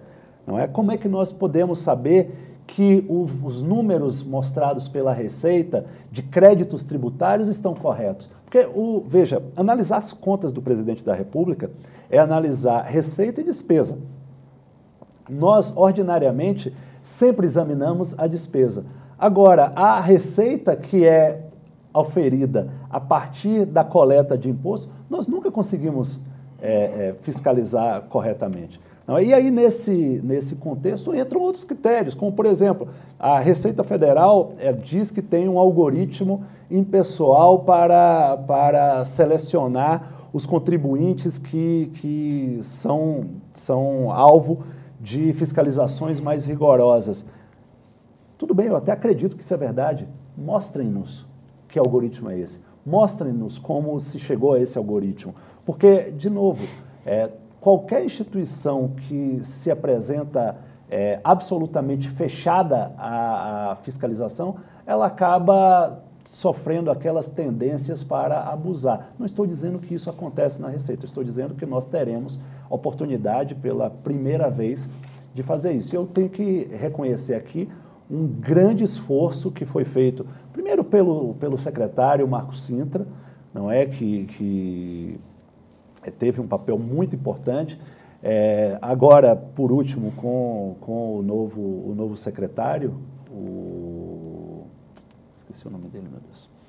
[0.46, 0.68] Não é?
[0.68, 7.48] Como é que nós podemos saber que os números mostrados pela Receita de créditos tributários
[7.48, 8.30] estão corretos?
[8.44, 11.68] Porque, o, veja, analisar as contas do presidente da República
[12.08, 13.98] é analisar receita e despesa.
[15.30, 18.84] Nós, ordinariamente, sempre examinamos a despesa.
[19.18, 21.46] Agora, a receita que é
[21.92, 26.20] oferida a partir da coleta de imposto, nós nunca conseguimos
[26.60, 28.80] é, é, fiscalizar corretamente.
[29.22, 32.86] E aí, nesse, nesse contexto, entram outros critérios, como, por exemplo,
[33.18, 41.38] a Receita Federal é, diz que tem um algoritmo impessoal para, para selecionar os contribuintes
[41.38, 44.62] que, que são, são alvo
[45.00, 47.24] de fiscalizações mais rigorosas.
[48.36, 50.06] Tudo bem, eu até acredito que isso é verdade.
[50.36, 51.26] Mostrem-nos
[51.68, 52.60] que algoritmo é esse.
[52.84, 55.34] Mostrem-nos como se chegou a esse algoritmo.
[55.64, 56.66] Porque, de novo,
[57.06, 60.56] é, qualquer instituição que se apresenta
[60.90, 69.12] é, absolutamente fechada à, à, fiscalização, ela acaba sofrendo aquelas tendências para abusar.
[69.18, 72.38] Não estou dizendo que isso acontece na Receita, estou dizendo que nós teremos
[72.70, 74.88] oportunidade pela primeira vez
[75.34, 75.94] de fazer isso.
[75.94, 77.68] Eu tenho que reconhecer aqui
[78.10, 83.06] um grande esforço que foi feito, primeiro pelo, pelo secretário Marcos Sintra,
[83.52, 85.20] não é que, que
[86.02, 87.78] é, teve um papel muito importante.
[88.22, 92.94] É, agora, por último, com, com o, novo, o novo secretário,
[93.30, 94.66] o,
[95.38, 96.59] esqueci o nome dele, meu Deus.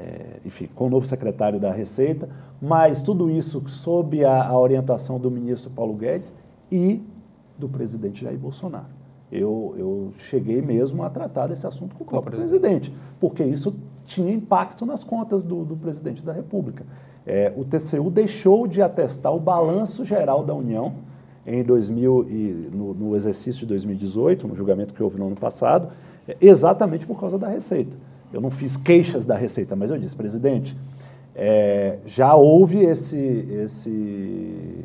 [0.00, 2.28] É, enfim, com o novo secretário da Receita,
[2.62, 6.32] mas tudo isso sob a, a orientação do ministro Paulo Guedes
[6.70, 7.02] e
[7.58, 8.86] do presidente Jair Bolsonaro.
[9.30, 14.32] Eu, eu cheguei mesmo a tratar desse assunto com o próprio presidente, porque isso tinha
[14.32, 16.86] impacto nas contas do, do presidente da República.
[17.26, 20.94] É, o TCU deixou de atestar o balanço geral da União
[21.46, 25.90] em 2000 e no, no, exercício de 2018, no julgamento que houve no ano passado,
[26.26, 27.96] é, exatamente por causa da Receita.
[28.32, 30.76] Eu não fiz queixas da Receita, mas eu disse, presidente,
[31.34, 34.84] é, já houve esse, esse,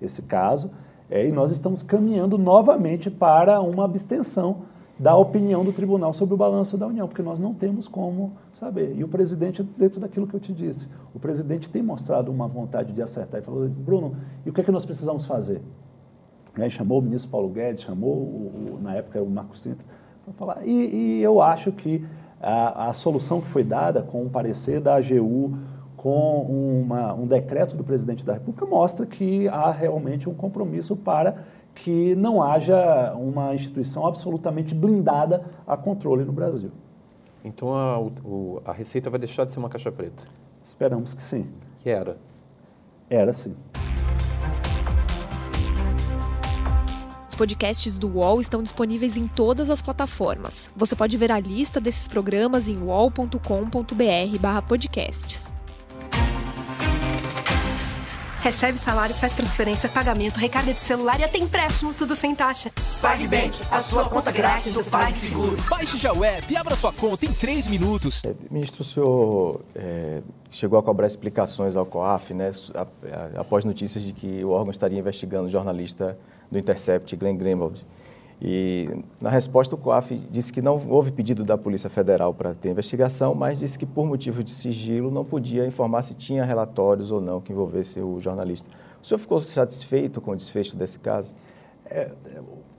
[0.00, 0.70] esse caso
[1.10, 4.62] é, e nós estamos caminhando novamente para uma abstenção
[4.98, 8.94] da opinião do tribunal sobre o balanço da União, porque nós não temos como saber.
[8.96, 12.92] E o presidente, dentro daquilo que eu te disse, o presidente tem mostrado uma vontade
[12.92, 15.60] de acertar e falou, Bruno, e o que é que nós precisamos fazer?
[16.56, 19.84] Né, chamou o ministro Paulo Guedes, chamou, o, o, na época, o Marco Sintra,
[20.24, 20.66] para falar.
[20.66, 22.04] E, e, eu acho que
[22.44, 25.56] a, a, solução que foi dada com o um parecer da AGU,
[25.96, 31.44] com uma, um decreto do presidente da República, mostra que há realmente um compromisso para
[31.74, 36.70] que não haja uma instituição absolutamente blindada a controle no Brasil.
[37.42, 40.24] Então a, o, a Receita vai deixar de ser uma caixa preta?
[40.62, 41.46] Esperamos que sim.
[41.80, 42.18] Que era?
[43.08, 43.54] Era sim.
[47.34, 50.70] Os podcasts do UOL estão disponíveis em todas as plataformas.
[50.76, 55.48] Você pode ver a lista desses programas em uol.com.br/podcasts.
[58.40, 62.70] Recebe salário, faz transferência, pagamento, recarga de celular e até empréstimo, tudo sem taxa.
[63.00, 65.56] PagBank, a sua conta grátis do PagSeguro.
[65.68, 68.22] Baixe já o app e abra sua conta em 3 minutos.
[68.24, 72.52] É, ministro, o senhor é, chegou a cobrar explicações ao COAF, né,
[73.36, 76.16] após notícias de que o órgão estaria investigando o jornalista
[76.50, 77.86] do Intercept, Glenn Greenwald.
[78.42, 78.88] E
[79.22, 83.34] na resposta o COAF disse que não houve pedido da Polícia Federal para ter investigação,
[83.34, 87.40] mas disse que por motivo de sigilo não podia informar se tinha relatórios ou não
[87.40, 88.68] que envolvesse o jornalista.
[89.02, 91.34] O senhor ficou satisfeito com o desfecho desse caso?
[91.86, 92.10] É,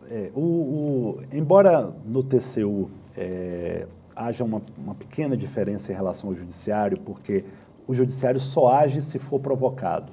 [0.10, 6.36] é, o, o, embora no TCU é, haja uma, uma pequena diferença em relação ao
[6.36, 7.44] judiciário, porque
[7.88, 10.12] o judiciário só age se for provocado.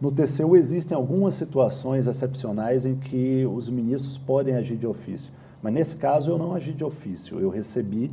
[0.00, 5.72] No TCU existem algumas situações excepcionais em que os ministros podem agir de ofício, mas
[5.72, 7.40] nesse caso eu não agi de ofício.
[7.40, 8.10] Eu recebi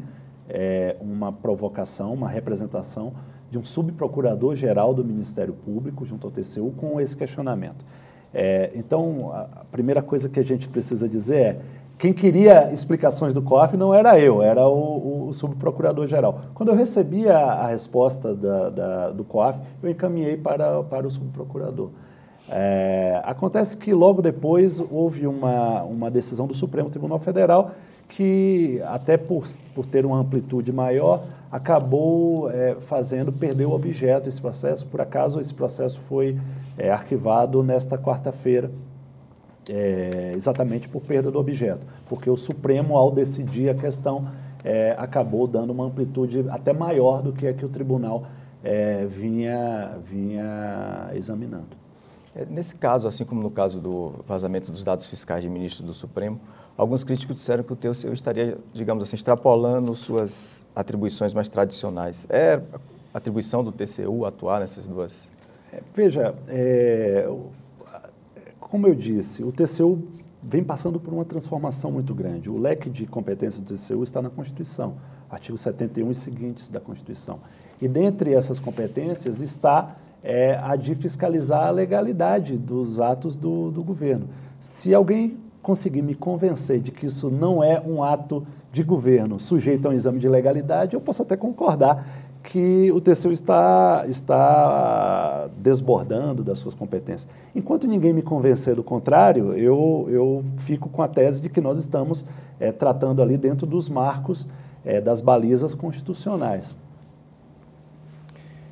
[0.50, 3.14] é, uma provocação, uma representação
[3.52, 7.86] de um subprocurador-geral do Ministério Público junto ao TCU com esse questionamento.
[8.34, 11.60] É, então, a primeira coisa que a gente precisa dizer é
[11.98, 16.42] quem queria explicações do COF não era eu, era o, o subprocurador-geral.
[16.54, 21.10] Quando eu recebi a, a resposta da, da, do COF, eu encaminhei para, para o
[21.10, 21.90] subprocurador.
[22.50, 27.72] É, acontece que logo depois houve uma, uma decisão do Supremo Tribunal Federal
[28.10, 34.40] que, até por, por ter uma amplitude maior, acabou é, fazendo perder o objeto esse
[34.40, 34.86] processo.
[34.86, 36.38] Por acaso, esse processo foi
[36.78, 38.70] é, arquivado nesta quarta-feira
[39.70, 44.28] é, exatamente por perda do objeto, porque o Supremo, ao decidir a questão,
[44.64, 48.26] é, acabou dando uma amplitude até maior do que a que o tribunal
[48.64, 51.86] é, vinha, vinha examinando.
[52.36, 55.94] É, nesse caso, assim como no caso do vazamento dos dados fiscais de ministro do
[55.94, 56.40] Supremo,
[56.78, 62.28] alguns críticos disseram que o TCU estaria, digamos assim, extrapolando suas atribuições mais tradicionais.
[62.30, 62.60] É
[63.14, 65.30] atribuição do TCU atuar nessas duas?
[65.72, 67.30] É, veja, é,
[68.70, 70.00] como eu disse, o TCU
[70.42, 72.50] vem passando por uma transformação muito grande.
[72.50, 74.96] O leque de competências do TCU está na Constituição,
[75.30, 77.40] artigo 71 e seguintes da Constituição.
[77.80, 83.84] E dentre essas competências está é, a de fiscalizar a legalidade dos atos do, do
[83.84, 84.28] governo.
[84.60, 89.88] Se alguém conseguir me convencer de que isso não é um ato de governo sujeito
[89.88, 96.44] a um exame de legalidade, eu posso até concordar que o TCU está, está desbordando
[96.44, 97.28] das suas competências.
[97.56, 101.78] Enquanto ninguém me convencer do contrário, eu, eu fico com a tese de que nós
[101.78, 102.24] estamos
[102.60, 104.48] é, tratando ali dentro dos marcos
[104.86, 106.74] é, das balizas constitucionais.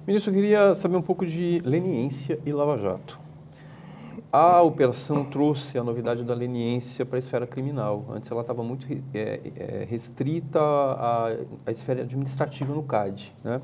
[0.06, 3.23] Ministro, eu queria saber um pouco de leniência e lava-jato.
[4.34, 8.04] A operação trouxe a novidade da leniência para a esfera criminal.
[8.10, 11.28] Antes ela estava muito é, é, restrita à,
[11.68, 13.32] à, esfera administrativa no CAD.
[13.44, 13.62] Né?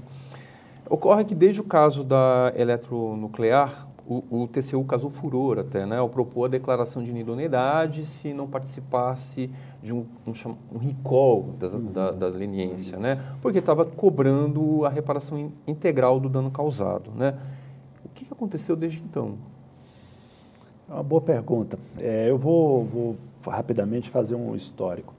[0.87, 5.97] Ocorre que desde o caso da eletronuclear, o, o TCU casou furor até, né?
[5.97, 9.49] ao propor a declaração de inidoneidade se não participasse
[9.81, 10.33] de um, um,
[10.71, 11.91] um recall da, uhum.
[11.91, 13.19] da, da leniência, né?
[13.41, 17.09] porque estava cobrando a reparação integral do dano causado.
[17.15, 17.35] Né?
[18.05, 19.35] O que aconteceu desde então?
[20.89, 21.77] É uma boa pergunta.
[21.99, 23.15] É, eu vou, vou,
[23.45, 25.13] rapidamente fazer um histórico.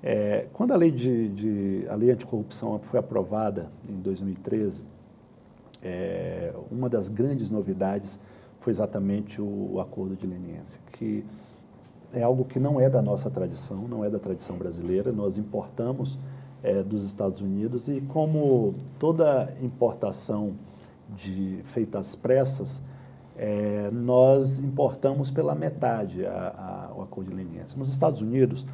[0.00, 4.80] É, quando a lei, de, de, a lei anticorrupção foi aprovada em 2013,
[5.82, 8.18] é, uma das grandes novidades
[8.60, 11.24] foi exatamente o, o, acordo de leniência, que
[12.12, 15.10] é algo que não é da nossa tradição, não é da tradição brasileira.
[15.10, 16.16] Nós importamos
[16.62, 20.54] é, dos Estados Unidos e como toda importação
[21.16, 22.80] de feita às pressas,
[23.38, 27.78] é, nós importamos pela metade a, a, o acordo de leniência.
[27.78, 28.66] Nos Estados Unidos,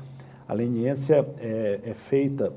[0.48, 2.52] a leniência é, é feita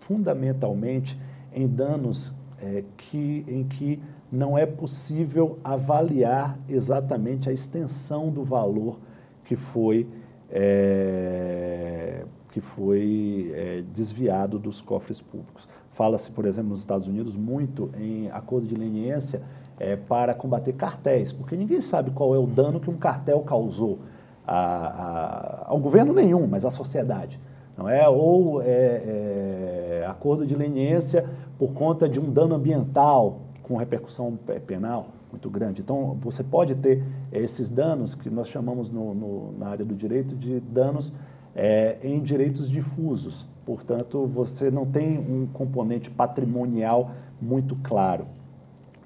[0.00, 1.18] fundamentalmente
[1.52, 8.98] em danos é, que, em que não é possível avaliar exatamente a extensão do valor
[9.44, 10.06] que foi,
[10.50, 15.66] é, que foi é, desviado dos cofres públicos.
[15.90, 19.42] Fala-se, por exemplo, nos Estados Unidos muito em acordo de leniência
[19.78, 24.00] é, para combater cartéis, porque ninguém sabe qual é o dano que um cartel causou
[24.46, 27.38] a, a, ao governo nenhum, mas à sociedade.
[27.76, 28.08] Não é?
[28.08, 31.24] Ou é, é, acordo de leniência
[31.58, 35.82] por conta de um dano ambiental com repercussão penal muito grande.
[35.82, 40.34] Então, você pode ter esses danos que nós chamamos no, no, na área do direito
[40.34, 41.12] de danos
[41.54, 43.46] é, em direitos difusos.
[43.64, 47.10] Portanto, você não tem um componente patrimonial
[47.40, 48.26] muito claro.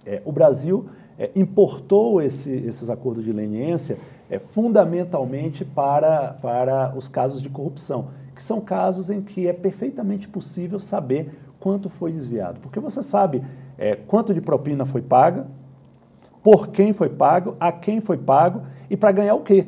[0.07, 0.87] É, o Brasil
[1.19, 3.97] é, importou esse, esses acordos de leniência
[4.31, 10.27] é, fundamentalmente para, para os casos de corrupção, que são casos em que é perfeitamente
[10.27, 12.59] possível saber quanto foi desviado.
[12.61, 13.43] Porque você sabe
[13.79, 15.47] é, quanto de propina foi paga,
[16.43, 19.67] por quem foi pago, a quem foi pago e para ganhar o quê.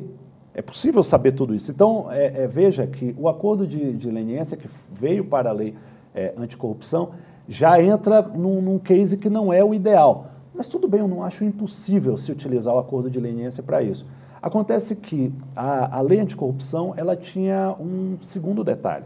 [0.53, 1.71] É possível saber tudo isso.
[1.71, 5.75] Então, é, é, veja que o acordo de, de leniência que veio para a lei
[6.13, 7.11] é, anticorrupção
[7.47, 10.27] já entra num, num, case que não é o ideal.
[10.53, 14.05] Mas tudo bem, eu não acho impossível se utilizar o acordo de leniência para isso.
[14.41, 19.05] Acontece que a, a lei anticorrupção ela tinha um segundo detalhe.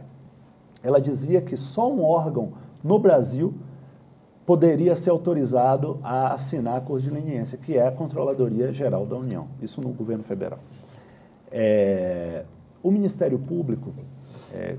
[0.84, 3.54] Ela dizia que só um órgão no Brasil
[4.46, 9.48] poderia ser autorizado a assinar acordo de leniência, que é a Controladoria Geral da União,
[9.62, 10.60] isso no governo federal.
[11.52, 12.46] É,
[12.82, 13.94] o Ministério Público
[14.52, 14.76] é,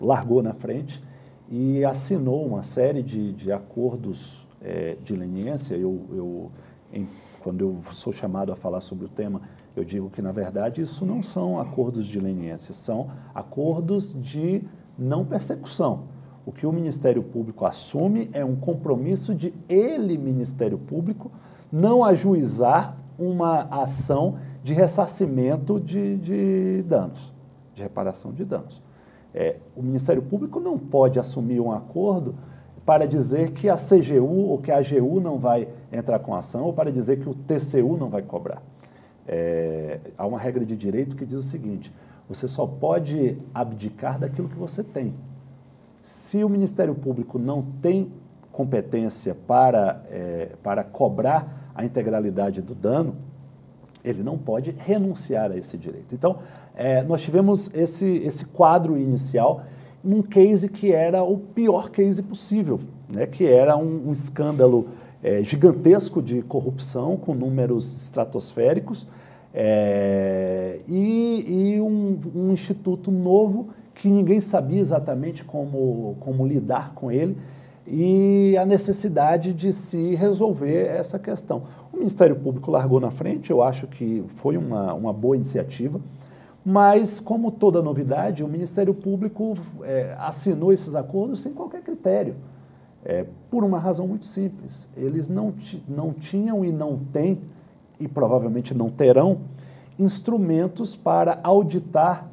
[0.00, 1.02] largou na frente
[1.50, 5.74] e assinou uma série de, de acordos é, de leniência.
[5.74, 6.50] Eu, eu
[6.92, 7.08] em,
[7.42, 9.40] quando eu sou chamado a falar sobre o tema,
[9.76, 14.62] eu digo que, na verdade, isso não são acordos de leniência, são acordos de
[14.98, 16.04] não persecução.
[16.44, 21.30] O que o Ministério Público assume é um compromisso de ele, Ministério Público,
[21.70, 27.32] não ajuizar uma ação de ressarcimento de, de danos,
[27.74, 28.82] de reparação de danos.
[29.36, 32.34] É, o Ministério Público não pode assumir um acordo
[32.86, 36.72] para dizer que a CGU ou que a AGU não vai entrar com ação ou
[36.72, 38.62] para dizer que o TCU não vai cobrar.
[39.28, 41.92] É, há uma regra de direito que diz o seguinte:
[42.26, 45.12] você só pode abdicar daquilo que você tem.
[46.02, 48.10] Se o Ministério Público não tem
[48.50, 53.16] competência para, é, para cobrar a integralidade do dano,
[54.02, 56.14] ele não pode renunciar a esse direito.
[56.14, 56.38] Então,
[56.76, 59.62] é, nós tivemos esse, esse quadro inicial
[60.04, 64.88] num case que era o pior case possível, né, que era um, um escândalo
[65.22, 69.06] é, gigantesco de corrupção com números estratosféricos
[69.52, 77.10] é, e, e um, um, instituto novo que ninguém sabia exatamente como, como lidar com
[77.10, 77.36] ele
[77.86, 81.62] e a necessidade de se resolver essa questão.
[81.92, 85.98] O Ministério Público largou na frente, eu acho que foi uma, uma boa iniciativa,
[86.68, 92.34] mas, como toda novidade, o Ministério Público é, assinou esses acordos sem qualquer critério,
[93.04, 94.88] é, por uma razão muito simples.
[94.96, 95.54] Eles não,
[95.88, 97.40] não tinham e não têm,
[98.00, 99.42] e provavelmente não terão,
[99.96, 102.28] instrumentos para auditar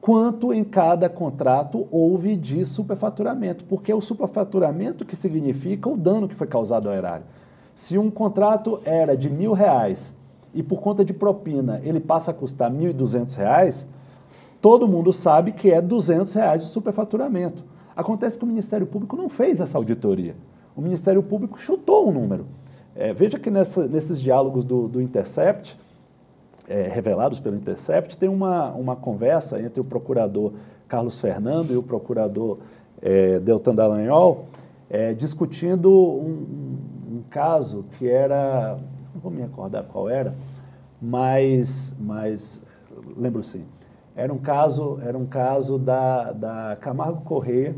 [0.00, 6.26] quanto em cada contrato houve de superfaturamento, porque é o superfaturamento que significa o dano
[6.26, 7.24] que foi causado ao erário.
[7.72, 10.12] Se um contrato era de mil reais
[10.54, 13.86] e por conta de propina ele passa a custar duzentos reais,
[14.60, 17.64] todo mundo sabe que é duzentos reais de superfaturamento.
[17.96, 20.34] Acontece que o Ministério Público não fez essa auditoria.
[20.76, 22.46] O Ministério Público chutou um número.
[22.96, 25.78] É, veja que nessa, nesses diálogos do, do Intercept,
[26.68, 30.52] é, revelados pelo Intercept, tem uma, uma conversa entre o procurador
[30.88, 32.58] Carlos Fernando e o procurador
[33.02, 34.46] é, Deltan Dallagnol,
[34.88, 36.76] é, discutindo um,
[37.10, 38.78] um, caso que era,
[39.14, 40.34] não vou me recordar qual era,
[41.04, 42.62] mas, mas
[43.14, 43.64] lembro sim,
[44.16, 47.74] era um caso, era um caso da, da Camargo Corrêa,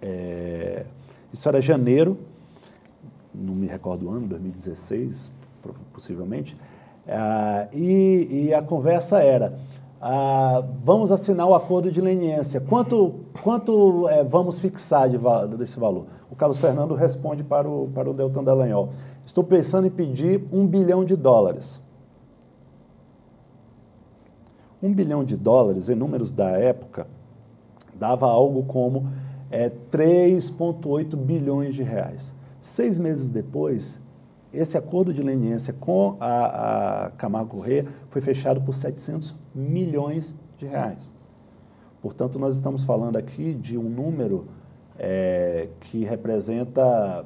[0.00, 0.86] é,
[1.30, 2.16] isso era janeiro,
[3.34, 5.30] não me recordo o ano, 2016,
[5.92, 6.56] possivelmente,
[7.06, 9.58] ah, e, e, a conversa era:
[10.00, 12.60] ah, vamos assinar o acordo de leniência.
[12.60, 15.18] Quanto, quanto é, vamos fixar de,
[15.56, 16.06] desse valor?
[16.30, 18.90] O Carlos Fernando responde para o, para o Deltan Dallagnol:
[19.24, 21.84] Estou pensando em pedir um bilhão de dólares.
[24.82, 27.06] Um bilhão de dólares, em números da época,
[27.94, 29.08] dava algo como
[29.50, 32.34] é, 3,8 bilhões de reais.
[32.60, 33.98] Seis meses depois,
[34.52, 40.66] esse acordo de leniência com a, a Camargo Corrêa foi fechado por 700 milhões de
[40.66, 41.12] reais.
[42.02, 44.46] Portanto, nós estamos falando aqui de um número
[44.98, 47.24] é, que representa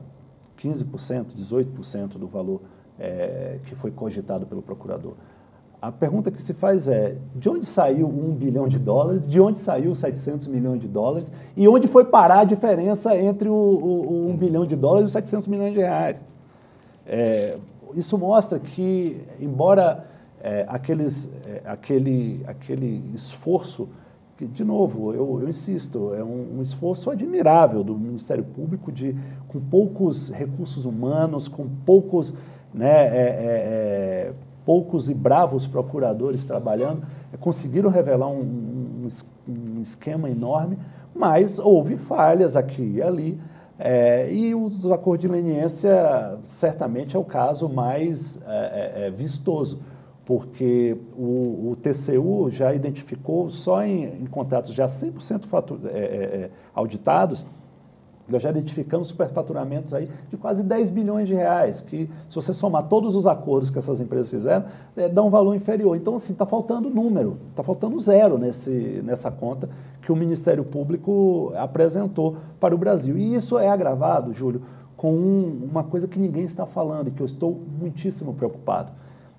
[0.59, 2.61] 15%, 18% do valor
[2.99, 5.15] é, que foi cogitado pelo procurador.
[5.81, 9.27] A pergunta que se faz é: de onde saiu um bilhão de dólares?
[9.27, 11.33] De onde saiu 700 milhões de dólares?
[11.57, 15.07] E onde foi parar a diferença entre o, o, o 1 bilhão de dólares e
[15.07, 16.25] os 700 milhões de reais?
[17.07, 17.57] É,
[17.95, 20.07] isso mostra que, embora
[20.43, 23.89] é, aqueles, é, aquele, aquele esforço,
[24.37, 29.17] que, de novo, eu, eu insisto, é um, um, esforço admirável do Ministério Público, de,
[29.49, 32.35] com poucos recursos humanos, com poucos.
[32.73, 34.33] Né, é, é, é,
[34.71, 37.03] poucos e bravos procuradores trabalhando,
[37.41, 39.09] conseguiram revelar um, um,
[39.49, 40.79] um esquema enorme,
[41.13, 43.41] mas houve falhas aqui e ali.
[43.77, 48.51] É, e o acordo de leniência certamente é o caso mais é,
[49.03, 49.81] é, é, vistoso,
[50.25, 56.51] porque o, o, TCU já identificou só em, em contratos já 100% fatur, é, é,
[56.73, 57.45] auditados,
[58.31, 62.85] nós já identificamos superfaturamentos aí de quase 10 bilhões de reais, que se você somar
[62.85, 64.65] todos os acordos que essas empresas fizeram,
[64.97, 65.97] é, dá um valor inferior.
[65.97, 69.69] Então, assim, está faltando número, está faltando zero nesse, nessa conta
[70.03, 73.19] que o Ministério Público apresentou para o Brasil.
[73.19, 74.63] E isso é agravado, Júlio,
[74.97, 78.93] com um, uma coisa que ninguém está falando e que eu estou muitíssimo preocupado,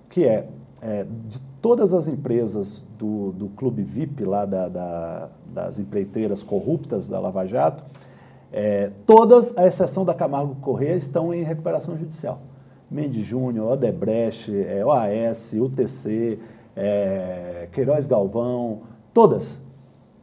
[0.08, 0.48] que é,
[0.80, 7.08] é de todas as empresas do, do Clube VIP, lá da, da, das empreiteiras corruptas
[7.08, 7.84] da Lava Jato,
[8.52, 12.42] é, todas, à exceção da Camargo Corrêa, estão em recuperação judicial.
[12.90, 16.38] Mendes Júnior, Odebrecht, é, OAS, UTC,
[16.76, 18.82] é, Queiroz Galvão,
[19.14, 19.58] todas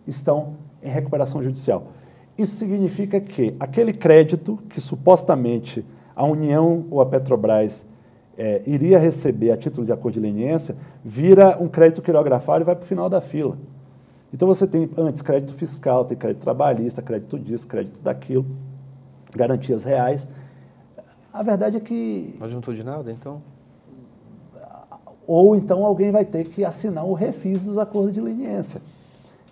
[0.06, 0.54] estão
[0.84, 1.88] em recuperação judicial.
[2.38, 5.84] Isso significa que aquele crédito que supostamente
[6.16, 7.86] a União ou a Petrobras
[8.38, 12.76] é, iria receber a título de acordo de leniência, vira um crédito quirografário e vai
[12.76, 13.58] para o final da fila.
[14.34, 18.46] Então você tem antes crédito fiscal, tem crédito trabalhista, crédito disso, crédito daquilo,
[19.36, 20.28] garantias reais.
[21.34, 22.36] A verdade é que.
[22.40, 23.42] Não adiantou de nada, então?
[25.26, 28.82] Ou então alguém vai ter que assinar o refis dos acordos de leniência,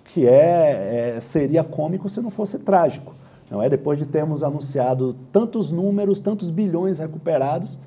[0.05, 3.13] que é, é, seria cômico se não fosse trágico.
[3.49, 3.69] Não é?
[3.69, 7.78] Depois de termos anunciado tantos números, tantos bilhões recuperados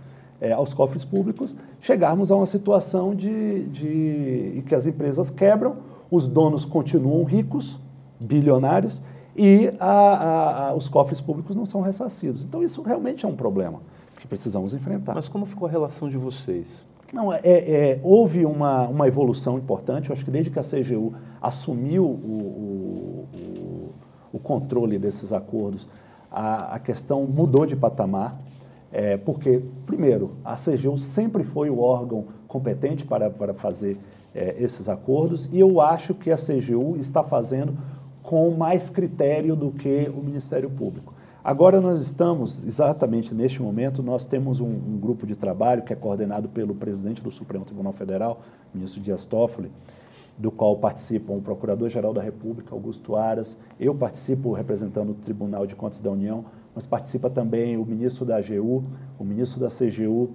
[0.40, 5.89] é, aos cofres públicos, chegarmos a uma situação de, de, em que as empresas quebram
[6.10, 7.78] os donos continuam ricos,
[8.18, 9.02] bilionários,
[9.36, 12.44] e a, a, a, os cofres públicos não são ressarcidos.
[12.44, 13.80] Então, isso realmente é um problema
[14.20, 15.14] que precisamos enfrentar.
[15.14, 16.84] Mas como ficou a relação de vocês?
[17.12, 20.10] Não, é, é, houve uma, uma evolução importante.
[20.10, 23.88] Eu acho que desde que a CGU assumiu o, o, o,
[24.34, 25.88] o controle desses acordos,
[26.30, 28.38] a, a, questão mudou de patamar.
[28.92, 33.96] É, porque, primeiro, a CGU sempre foi o órgão competente para, para fazer
[34.34, 37.76] é, esses acordos e eu acho que a CGU está fazendo
[38.22, 41.14] com mais critério do que o Ministério Público.
[41.42, 45.96] Agora nós estamos, exatamente neste momento, nós temos um, um grupo de trabalho que é
[45.96, 48.42] coordenado pelo presidente do Supremo Tribunal Federal,
[48.74, 49.72] ministro Dias Toffoli,
[50.36, 55.74] do qual participam o Procurador-Geral da República, Augusto Aras, eu participo representando o Tribunal de
[55.74, 58.82] Contas da União, mas participa também o ministro da AGU,
[59.18, 60.30] o ministro da CGU,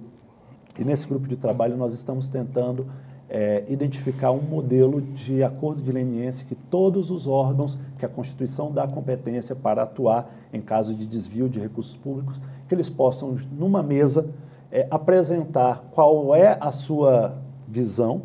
[0.78, 2.86] e nesse grupo de trabalho nós estamos tentando
[3.28, 8.70] é, identificar um modelo de acordo de leniência que todos os órgãos que a Constituição
[8.70, 13.82] dá competência para atuar em caso de desvio de recursos públicos, que eles possam, numa
[13.82, 14.28] mesa,
[14.70, 18.22] é, apresentar qual é a sua visão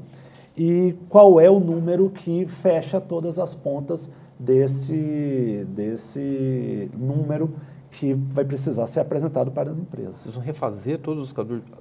[0.56, 7.54] e qual é o número que fecha todas as pontas desse, desse número
[7.92, 10.18] que vai precisar ser apresentado para as empresas.
[10.18, 11.36] Vocês vão refazer todos os,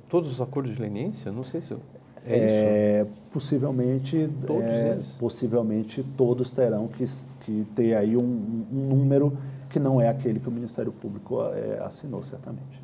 [0.08, 1.30] todos os acordos de leniência?
[1.30, 1.72] Não sei se...
[1.72, 1.80] Eu...
[2.26, 7.04] É, é possivelmente, todos é, possivelmente todos terão que,
[7.40, 9.36] que ter aí um, um, número
[9.68, 12.80] que não é aquele que o Ministério Público é, assinou, certamente.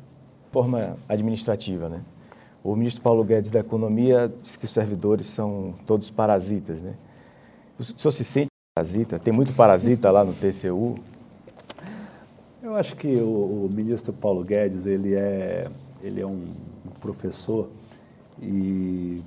[0.51, 2.01] Forma administrativa, né?
[2.63, 6.95] O ministro Paulo Guedes da Economia disse que os servidores são todos parasitas, né?
[7.77, 9.19] O senhor se sente parasita?
[9.19, 10.95] Tem muito parasita lá no TCU?
[12.61, 15.69] Eu acho que o, o ministro Paulo Guedes, ele é,
[16.01, 16.43] ele é um
[16.99, 17.69] professor
[18.41, 19.23] e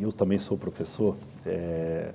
[0.00, 1.16] eu também sou professor,
[1.46, 2.12] é,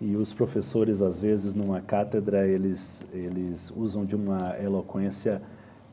[0.00, 5.40] e os professores, às vezes, numa cátedra, eles, eles usam de uma eloquência,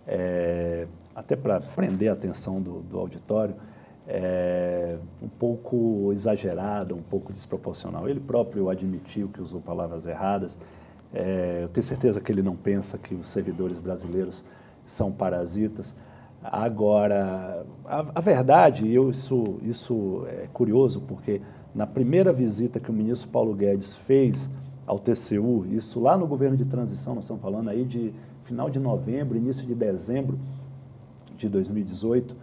[0.08, 3.54] é, até para prender a atenção do, do auditório,
[4.08, 8.10] é, um pouco exagerada, um pouco desproporcional.
[8.10, 10.58] Ele próprio admitiu que usou palavras erradas.
[11.14, 14.44] É, eu tenho certeza que ele não pensa que os servidores brasileiros
[14.88, 15.94] são parasitas.
[16.42, 21.42] Agora, a, a verdade, eu, isso, isso é curioso, porque
[21.76, 24.50] na primeira visita que o ministro Paulo Guedes fez
[24.88, 28.14] ao TCU, isso lá no governo de transição, nós estamos falando aí de
[28.46, 30.40] final de novembro, início de dezembro
[31.38, 32.36] de 2018,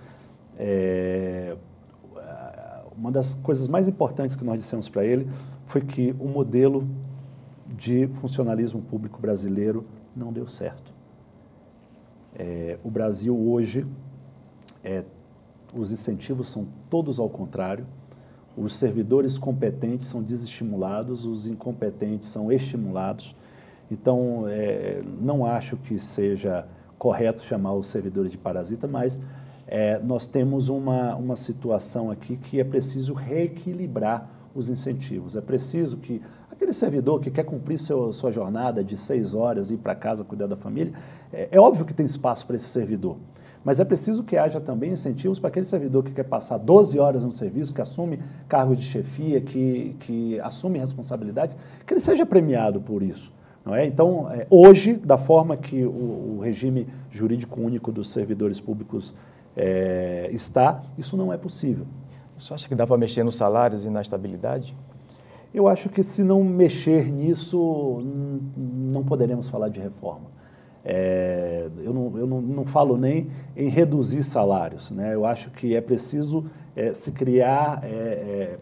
[0.58, 1.56] é,
[2.96, 5.28] uma das coisas mais importantes que nós dissemos para ele
[5.66, 6.86] foi que o modelo
[7.66, 9.84] de funcionalismo público brasileiro
[10.14, 10.95] não deu certo.
[12.38, 13.86] É, o Brasil hoje,
[14.84, 15.02] é,
[15.74, 17.86] os incentivos são todos ao contrário,
[18.56, 23.34] os servidores competentes são desestimulados, os incompetentes são estimulados.
[23.90, 26.66] Então, é, não acho que seja
[26.98, 29.20] correto chamar os servidores de parasita, mas
[29.66, 35.36] é, nós temos uma, uma situação aqui que é preciso reequilibrar os incentivos.
[35.36, 36.22] É preciso que
[36.56, 40.46] aquele servidor que quer cumprir seu, sua jornada de seis horas, ir para casa cuidar
[40.46, 40.92] da família,
[41.32, 43.16] é, é óbvio que tem espaço para esse servidor.
[43.62, 47.22] Mas é preciso que haja também incentivos para aquele servidor que quer passar 12 horas
[47.24, 52.80] no serviço, que assume cargo de chefia, que, que assume responsabilidades, que ele seja premiado
[52.80, 53.32] por isso.
[53.64, 53.84] Não é?
[53.84, 59.12] Então, é, hoje, da forma que o, o, regime jurídico único dos servidores públicos
[59.56, 61.86] é, está, isso não é possível.
[62.38, 64.76] Você acha que dá para mexer nos salários e na estabilidade?
[65.54, 68.02] Eu acho que se não mexer nisso,
[68.56, 70.36] não poderemos falar de reforma.
[70.88, 74.90] É, eu não, eu não, não, falo nem em reduzir salários.
[74.92, 75.14] Né?
[75.14, 76.44] Eu acho que é preciso
[76.76, 77.80] é, se criar.
[77.82, 78.58] É, é,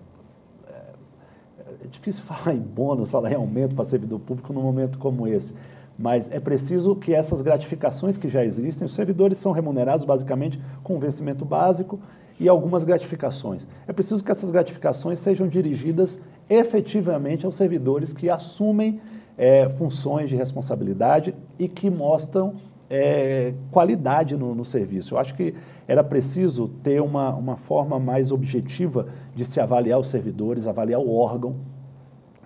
[1.82, 5.52] é, difícil falar em bônus, falar em aumento para servidor público num momento como esse.
[5.98, 10.98] Mas é preciso que essas gratificações que já existem, os servidores são remunerados basicamente com
[10.98, 12.00] vencimento básico
[12.40, 13.66] e algumas gratificações.
[13.86, 16.18] É preciso que essas gratificações sejam dirigidas
[16.48, 19.00] efetivamente aos servidores que assumem
[19.36, 22.54] é, funções de responsabilidade e que mostram
[22.88, 25.14] é, qualidade no, no, serviço.
[25.14, 25.54] Eu acho que
[25.88, 31.14] era preciso ter uma, uma forma mais objetiva de se avaliar os servidores, avaliar o
[31.14, 31.52] órgão.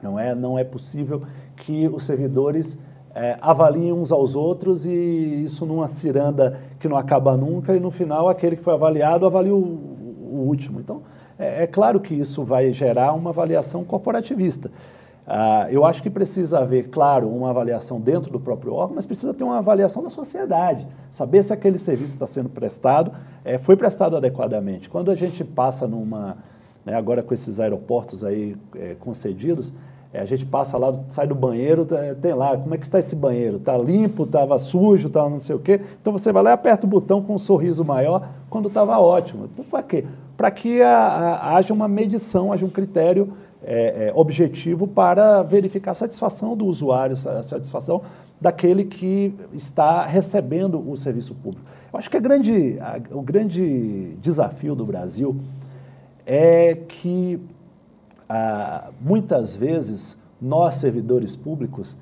[0.03, 1.22] Não é, não é possível
[1.57, 2.78] que os servidores
[3.14, 7.90] é, avaliem uns aos outros e isso numa ciranda que não acaba nunca e no
[7.90, 10.78] final aquele que foi avaliado avalia o, o último.
[10.78, 11.03] Então,
[11.39, 14.70] é, é claro que isso vai gerar uma avaliação corporativista.
[15.28, 19.34] Uh, eu acho que precisa haver, claro, uma avaliação dentro do próprio órgão, mas precisa
[19.34, 23.12] ter uma avaliação da sociedade, saber se aquele serviço está sendo prestado,
[23.45, 24.89] é, foi prestado adequadamente.
[24.89, 26.39] Quando a gente passa numa,
[26.82, 29.70] né, agora com esses aeroportos aí é, concedidos,
[30.14, 31.86] é, a gente passa lá, sai do banheiro,
[32.22, 33.59] tem lá, como é que está esse banheiro?
[33.59, 35.78] Está limpo, estava sujo, estava não sei o quê.
[36.01, 39.47] Então você vai lá e aperta o botão com um sorriso maior quando estava ótimo.
[39.70, 40.07] Para quê?
[40.39, 45.91] Para que a, a, haja uma medição, haja um critério é, é, objetivo para verificar
[45.91, 48.03] a satisfação do usuário, a satisfação
[48.41, 51.66] daquele que está recebendo o serviço público.
[51.93, 55.36] Eu acho que a grande, a, o grande desafio do Brasil
[56.24, 57.41] é que
[58.28, 61.97] ah, muitas vezes nós, servidores públicos,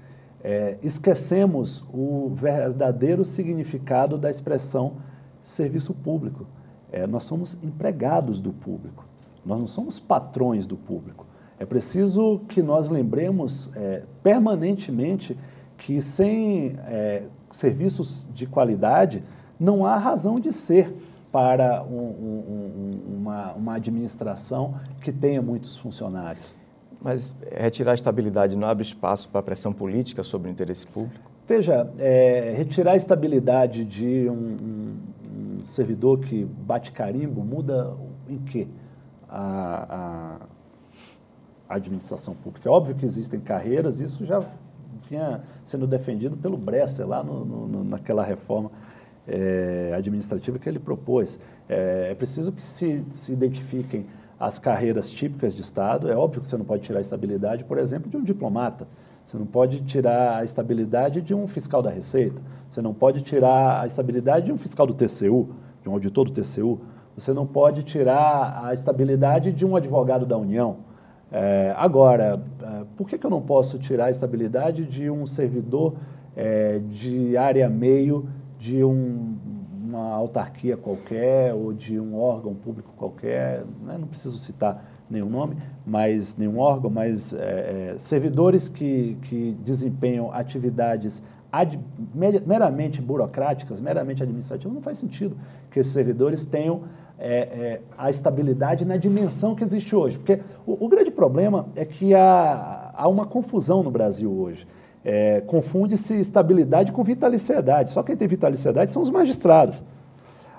[0.45, 4.95] é, esquecemos o verdadeiro significado da expressão
[5.43, 6.47] serviço público.
[6.93, 9.05] É, nós somos empregados do público,
[9.45, 11.27] nós não somos patrões do público.
[11.59, 15.37] É preciso que nós lembremos é, permanentemente
[15.79, 19.23] que sem é, serviços de qualidade
[19.59, 20.95] não há razão de ser
[21.33, 26.55] para um, um, uma, uma administração que tenha muitos funcionários.
[27.01, 31.31] Mas retirar a estabilidade não abre espaço para pressão política sobre o interesse público?
[31.47, 35.16] Veja, é, retirar a estabilidade de um, um, um,
[35.67, 37.95] servidor que bate carimbo muda
[38.29, 38.69] em quê?
[39.29, 40.39] A,
[41.69, 42.69] a, administração pública.
[42.69, 44.41] É óbvio que existem carreiras, isso já
[45.09, 48.71] vinha sendo defendido pelo Bresser lá no, no, naquela reforma
[49.27, 51.41] é, administrativa que ele propôs.
[51.69, 54.07] É, é preciso que se, se identifiquem
[54.39, 56.11] as carreiras típicas de Estado.
[56.11, 58.87] É óbvio que você não pode tirar a estabilidade, por exemplo, de um diplomata.
[59.27, 62.41] Você não pode tirar a estabilidade de um fiscal da Receita.
[62.71, 65.49] Você não pode tirar a estabilidade de um fiscal do TCU,
[65.83, 66.79] de um auditor do TCU.
[67.17, 70.77] Você não pode tirar a estabilidade de um advogado da União.
[71.33, 75.95] É, agora, é, por que, que eu não posso tirar a estabilidade de um servidor
[76.37, 78.29] é, de área meio
[78.61, 79.35] de um,
[79.85, 83.65] uma autarquia qualquer ou de um órgão público qualquer?
[83.85, 83.99] Né?
[83.99, 90.33] Não preciso citar nenhum nome, mas nenhum órgão, mas é, é servidores que, que desempenham
[90.33, 91.79] atividades ad,
[92.15, 95.37] meramente burocráticas, meramente administrativas, não faz sentido
[95.71, 96.83] que esses servidores tenham
[97.19, 100.19] é, é, a estabilidade na dimensão que existe hoje.
[100.19, 104.67] Porque o, o grande problema é que há, há, uma confusão no Brasil hoje.
[105.05, 107.91] É, Confunde-se estabilidade com vitaliciedade.
[107.91, 109.83] Só quem tem vitaliciedade são os magistrados.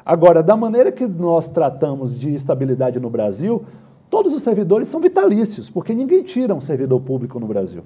[0.06, 3.66] Agora, da maneira que nós tratamos de estabilidade no Brasil,
[4.10, 7.84] todos os servidores são vitalícios, porque ninguém tira um servidor público no Brasil.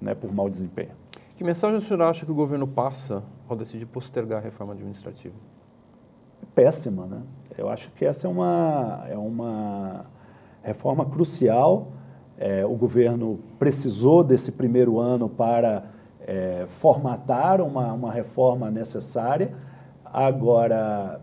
[0.00, 0.90] né, por mau desempenho.
[1.36, 5.34] Que mensagem o senhor acha que o governo passa ao decidir postergar a reforma administrativa?
[6.54, 7.22] Péssima, né?
[7.56, 10.06] Eu acho que essa é uma, é uma
[10.62, 11.88] reforma crucial.
[12.36, 15.84] É, o governo precisou desse primeiro ano para
[16.20, 19.54] é, formatar uma, uma reforma necessária.
[20.04, 21.20] Agora,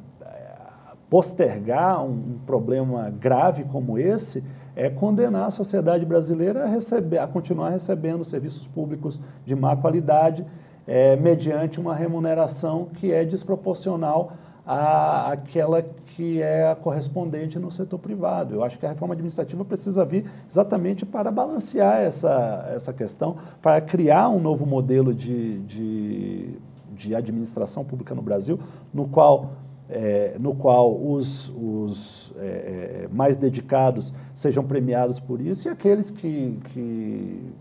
[1.09, 4.43] postergar um, problema grave como esse
[4.75, 10.45] é condenar a sociedade brasileira a, receber, a continuar recebendo serviços públicos de má qualidade,
[10.85, 14.33] é, mediante uma remuneração que é desproporcional
[14.65, 18.55] à, àquela que é a correspondente no setor privado.
[18.55, 23.79] Eu acho que a reforma administrativa precisa vir exatamente para balancear essa, essa questão, para
[23.79, 26.49] criar um novo modelo de, de,
[26.91, 28.59] de administração pública no Brasil,
[28.93, 29.51] no qual
[29.89, 36.09] é, no qual os, os é, é, mais dedicados sejam premiados por isso e aqueles
[36.09, 37.53] que, que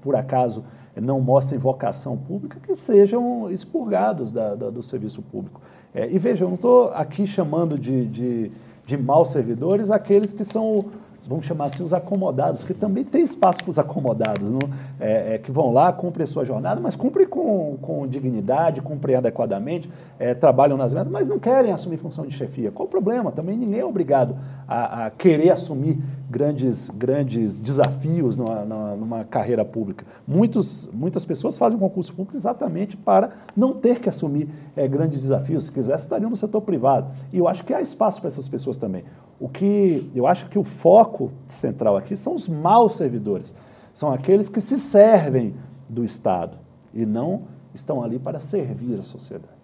[0.00, 0.64] por acaso,
[1.00, 5.60] não mostrem vocação pública, que sejam expurgados da, da, do serviço público.
[5.94, 8.52] É, e veja, eu não estou aqui chamando de, de,
[8.84, 10.86] de maus servidores aqueles que são
[11.28, 14.60] vamos chamar assim, os acomodados, que também tem espaço para os acomodados, não?
[14.98, 19.16] É, é, que vão lá, cumprem a sua jornada, mas cumprem com, com dignidade, cumprem
[19.16, 22.70] adequadamente, é, trabalham nas metas, mas não querem assumir função de chefia.
[22.70, 23.30] Qual o problema?
[23.30, 24.34] Também ninguém é obrigado
[24.66, 25.98] a, a querer assumir
[26.30, 28.64] grandes, grandes desafios numa,
[28.96, 30.04] numa, carreira pública.
[30.26, 35.20] Muitos, muitas pessoas fazem um concurso público exatamente para não ter que assumir é, grandes
[35.22, 35.64] desafios.
[35.64, 37.10] Se quisesse, estariam no setor privado.
[37.32, 39.04] E eu acho que há espaço para essas pessoas também.
[39.40, 43.54] O que eu acho que o foco central aqui são os maus servidores.
[43.94, 45.54] São aqueles que se servem
[45.88, 46.58] do Estado
[46.92, 47.42] e não
[47.74, 49.58] estão ali para servir a sociedade.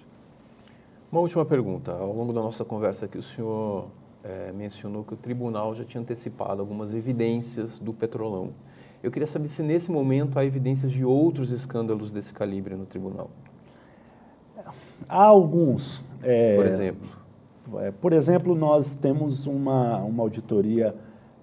[1.10, 1.92] Uma última pergunta.
[1.92, 3.86] Ao longo da nossa conversa aqui, o senhor
[4.24, 8.50] é, mencionou que o tribunal já tinha antecipado algumas evidências do petrolão.
[9.02, 13.30] Eu queria saber se nesse momento há evidências de outros escândalos desse calibre no tribunal.
[15.06, 16.02] Há alguns.
[16.22, 17.08] É, por exemplo?
[17.80, 20.94] É, por exemplo, nós temos uma, uma auditoria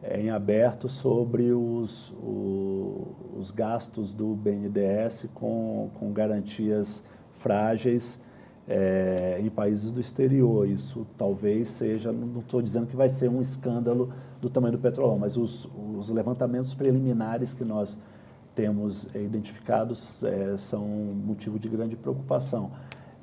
[0.03, 7.03] em aberto sobre os, o, os gastos do BNDES com, com garantias
[7.33, 8.19] frágeis
[8.67, 10.67] é, em países do exterior.
[10.67, 15.17] Isso talvez seja, não estou dizendo que vai ser um escândalo do tamanho do petrolão,
[15.19, 17.97] mas os, os levantamentos preliminares que nós
[18.55, 22.71] temos identificados é, são motivo de grande preocupação.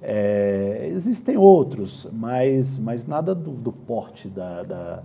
[0.01, 5.03] É, existem outros, mas, mas nada do, do porte da, da,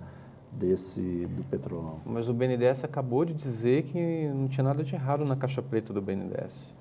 [0.52, 2.00] desse do petrolão.
[2.06, 5.92] Mas o BNDES acabou de dizer que não tinha nada de errado na caixa preta
[5.92, 6.74] do BNDES.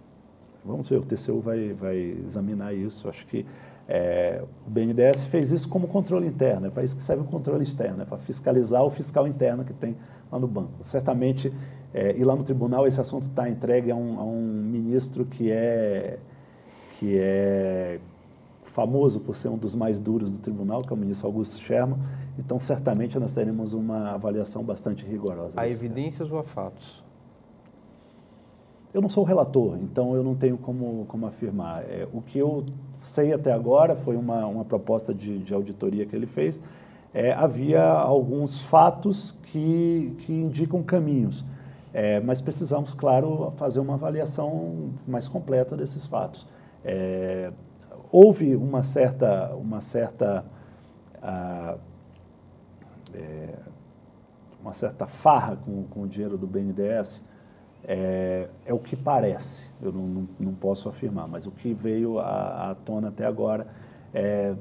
[0.65, 3.09] Vamos ver, o TCU vai, vai examinar isso.
[3.09, 3.45] Acho que
[3.89, 7.63] é, o BNDES fez isso como controle interno, é para isso que serve o controle
[7.63, 9.97] externo, é para fiscalizar o fiscal interno que tem
[10.31, 10.73] lá no banco.
[10.83, 11.53] Certamente,
[11.93, 15.51] é, e lá no tribunal esse assunto está entregue a um, a um, ministro que
[15.51, 16.19] é,
[16.99, 17.99] que é
[18.65, 21.99] famoso por ser um dos mais duros do tribunal, que é o ministro Augusto Sherman.
[22.39, 25.61] Então, certamente nós teremos uma avaliação bastante rigorosa.
[25.61, 27.05] Há evidências ou há fatos?
[28.95, 31.83] Eu não sou relator, então eu não tenho como, como afirmar.
[31.85, 32.63] É, o que eu
[32.95, 36.61] sei até agora foi uma, uma proposta de, de auditoria que ele fez.
[37.15, 41.43] É, havia alguns fatos que, que indicam caminhos,
[41.93, 46.47] é, mas precisamos, claro, fazer uma avaliação mais completa desses fatos.
[46.85, 47.51] É,
[48.11, 50.45] houve uma certa, uma certa,
[51.23, 51.77] ah,
[53.15, 53.55] é,
[54.61, 57.23] uma certa farra com, com o dinheiro do BNDES,
[57.85, 62.19] é, é o que parece, eu não, não, não, posso afirmar, mas o que veio
[62.19, 63.67] à, à tona até agora,
[64.15, 64.55] é,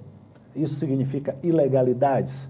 [0.55, 2.49] isso significa ilegalidades?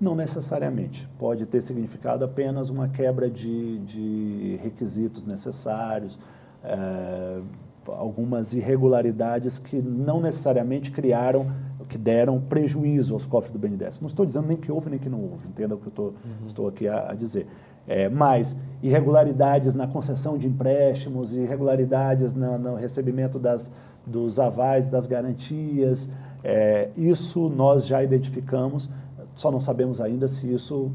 [0.00, 1.08] Não necessariamente.
[1.18, 6.18] Pode ter significado apenas uma quebra de, de requisitos necessários,
[6.64, 7.40] é,
[7.86, 11.50] algumas irregularidades que não necessariamente criaram,
[11.88, 14.00] que deram prejuízo aos cofres do BNDES.
[14.00, 16.06] Não estou dizendo nem que houve nem que não houve, entenda o que eu estou,
[16.06, 16.46] uhum.
[16.46, 17.46] estou aqui a, a dizer
[17.86, 23.70] é, mas irregularidades na concessão de empréstimos, irregularidades no, no recebimento das,
[24.06, 26.08] dos avais, das garantias,
[26.42, 28.88] é, isso nós já identificamos,
[29.34, 30.90] só não sabemos ainda se isso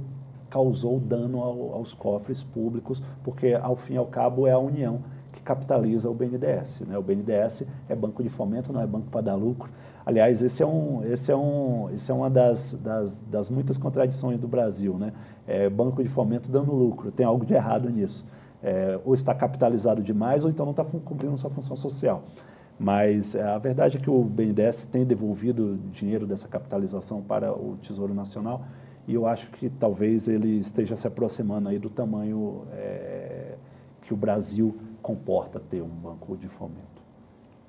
[0.50, 5.00] causou dano ao, aos cofres públicos, porque ao fim e ao cabo é a União
[5.32, 6.82] que capitaliza o BNDES.
[6.88, 6.98] Né?
[6.98, 9.70] O BNDES é banco de fomento, não é banco para dar lucro.
[10.06, 14.40] Aliás, esse é, um, esse é, um, esse é uma das, das, das muitas contradições
[14.40, 14.98] do Brasil.
[14.98, 15.12] Né?
[15.48, 18.26] É, banco de fomento dando lucro, tem algo de errado nisso.
[18.62, 22.24] É, ou está capitalizado demais, ou então não está cumprindo sua função social.
[22.80, 27.78] Mas é, a verdade é que o BNDES tem devolvido dinheiro dessa capitalização para o
[27.82, 28.62] Tesouro Nacional
[29.08, 33.56] e eu acho que talvez ele esteja se aproximando aí do tamanho é,
[34.02, 37.04] que o Brasil comporta ter um banco de fomento.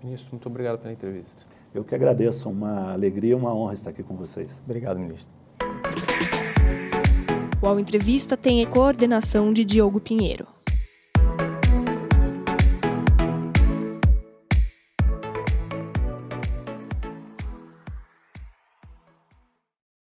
[0.02, 1.44] Ministro, muito obrigado pela entrevista.
[1.76, 4.50] Eu que agradeço, uma alegria e uma honra estar aqui com vocês.
[4.64, 5.30] Obrigado, ministro.
[7.60, 10.55] O Entrevista tem a coordenação de Diogo Pinheiro.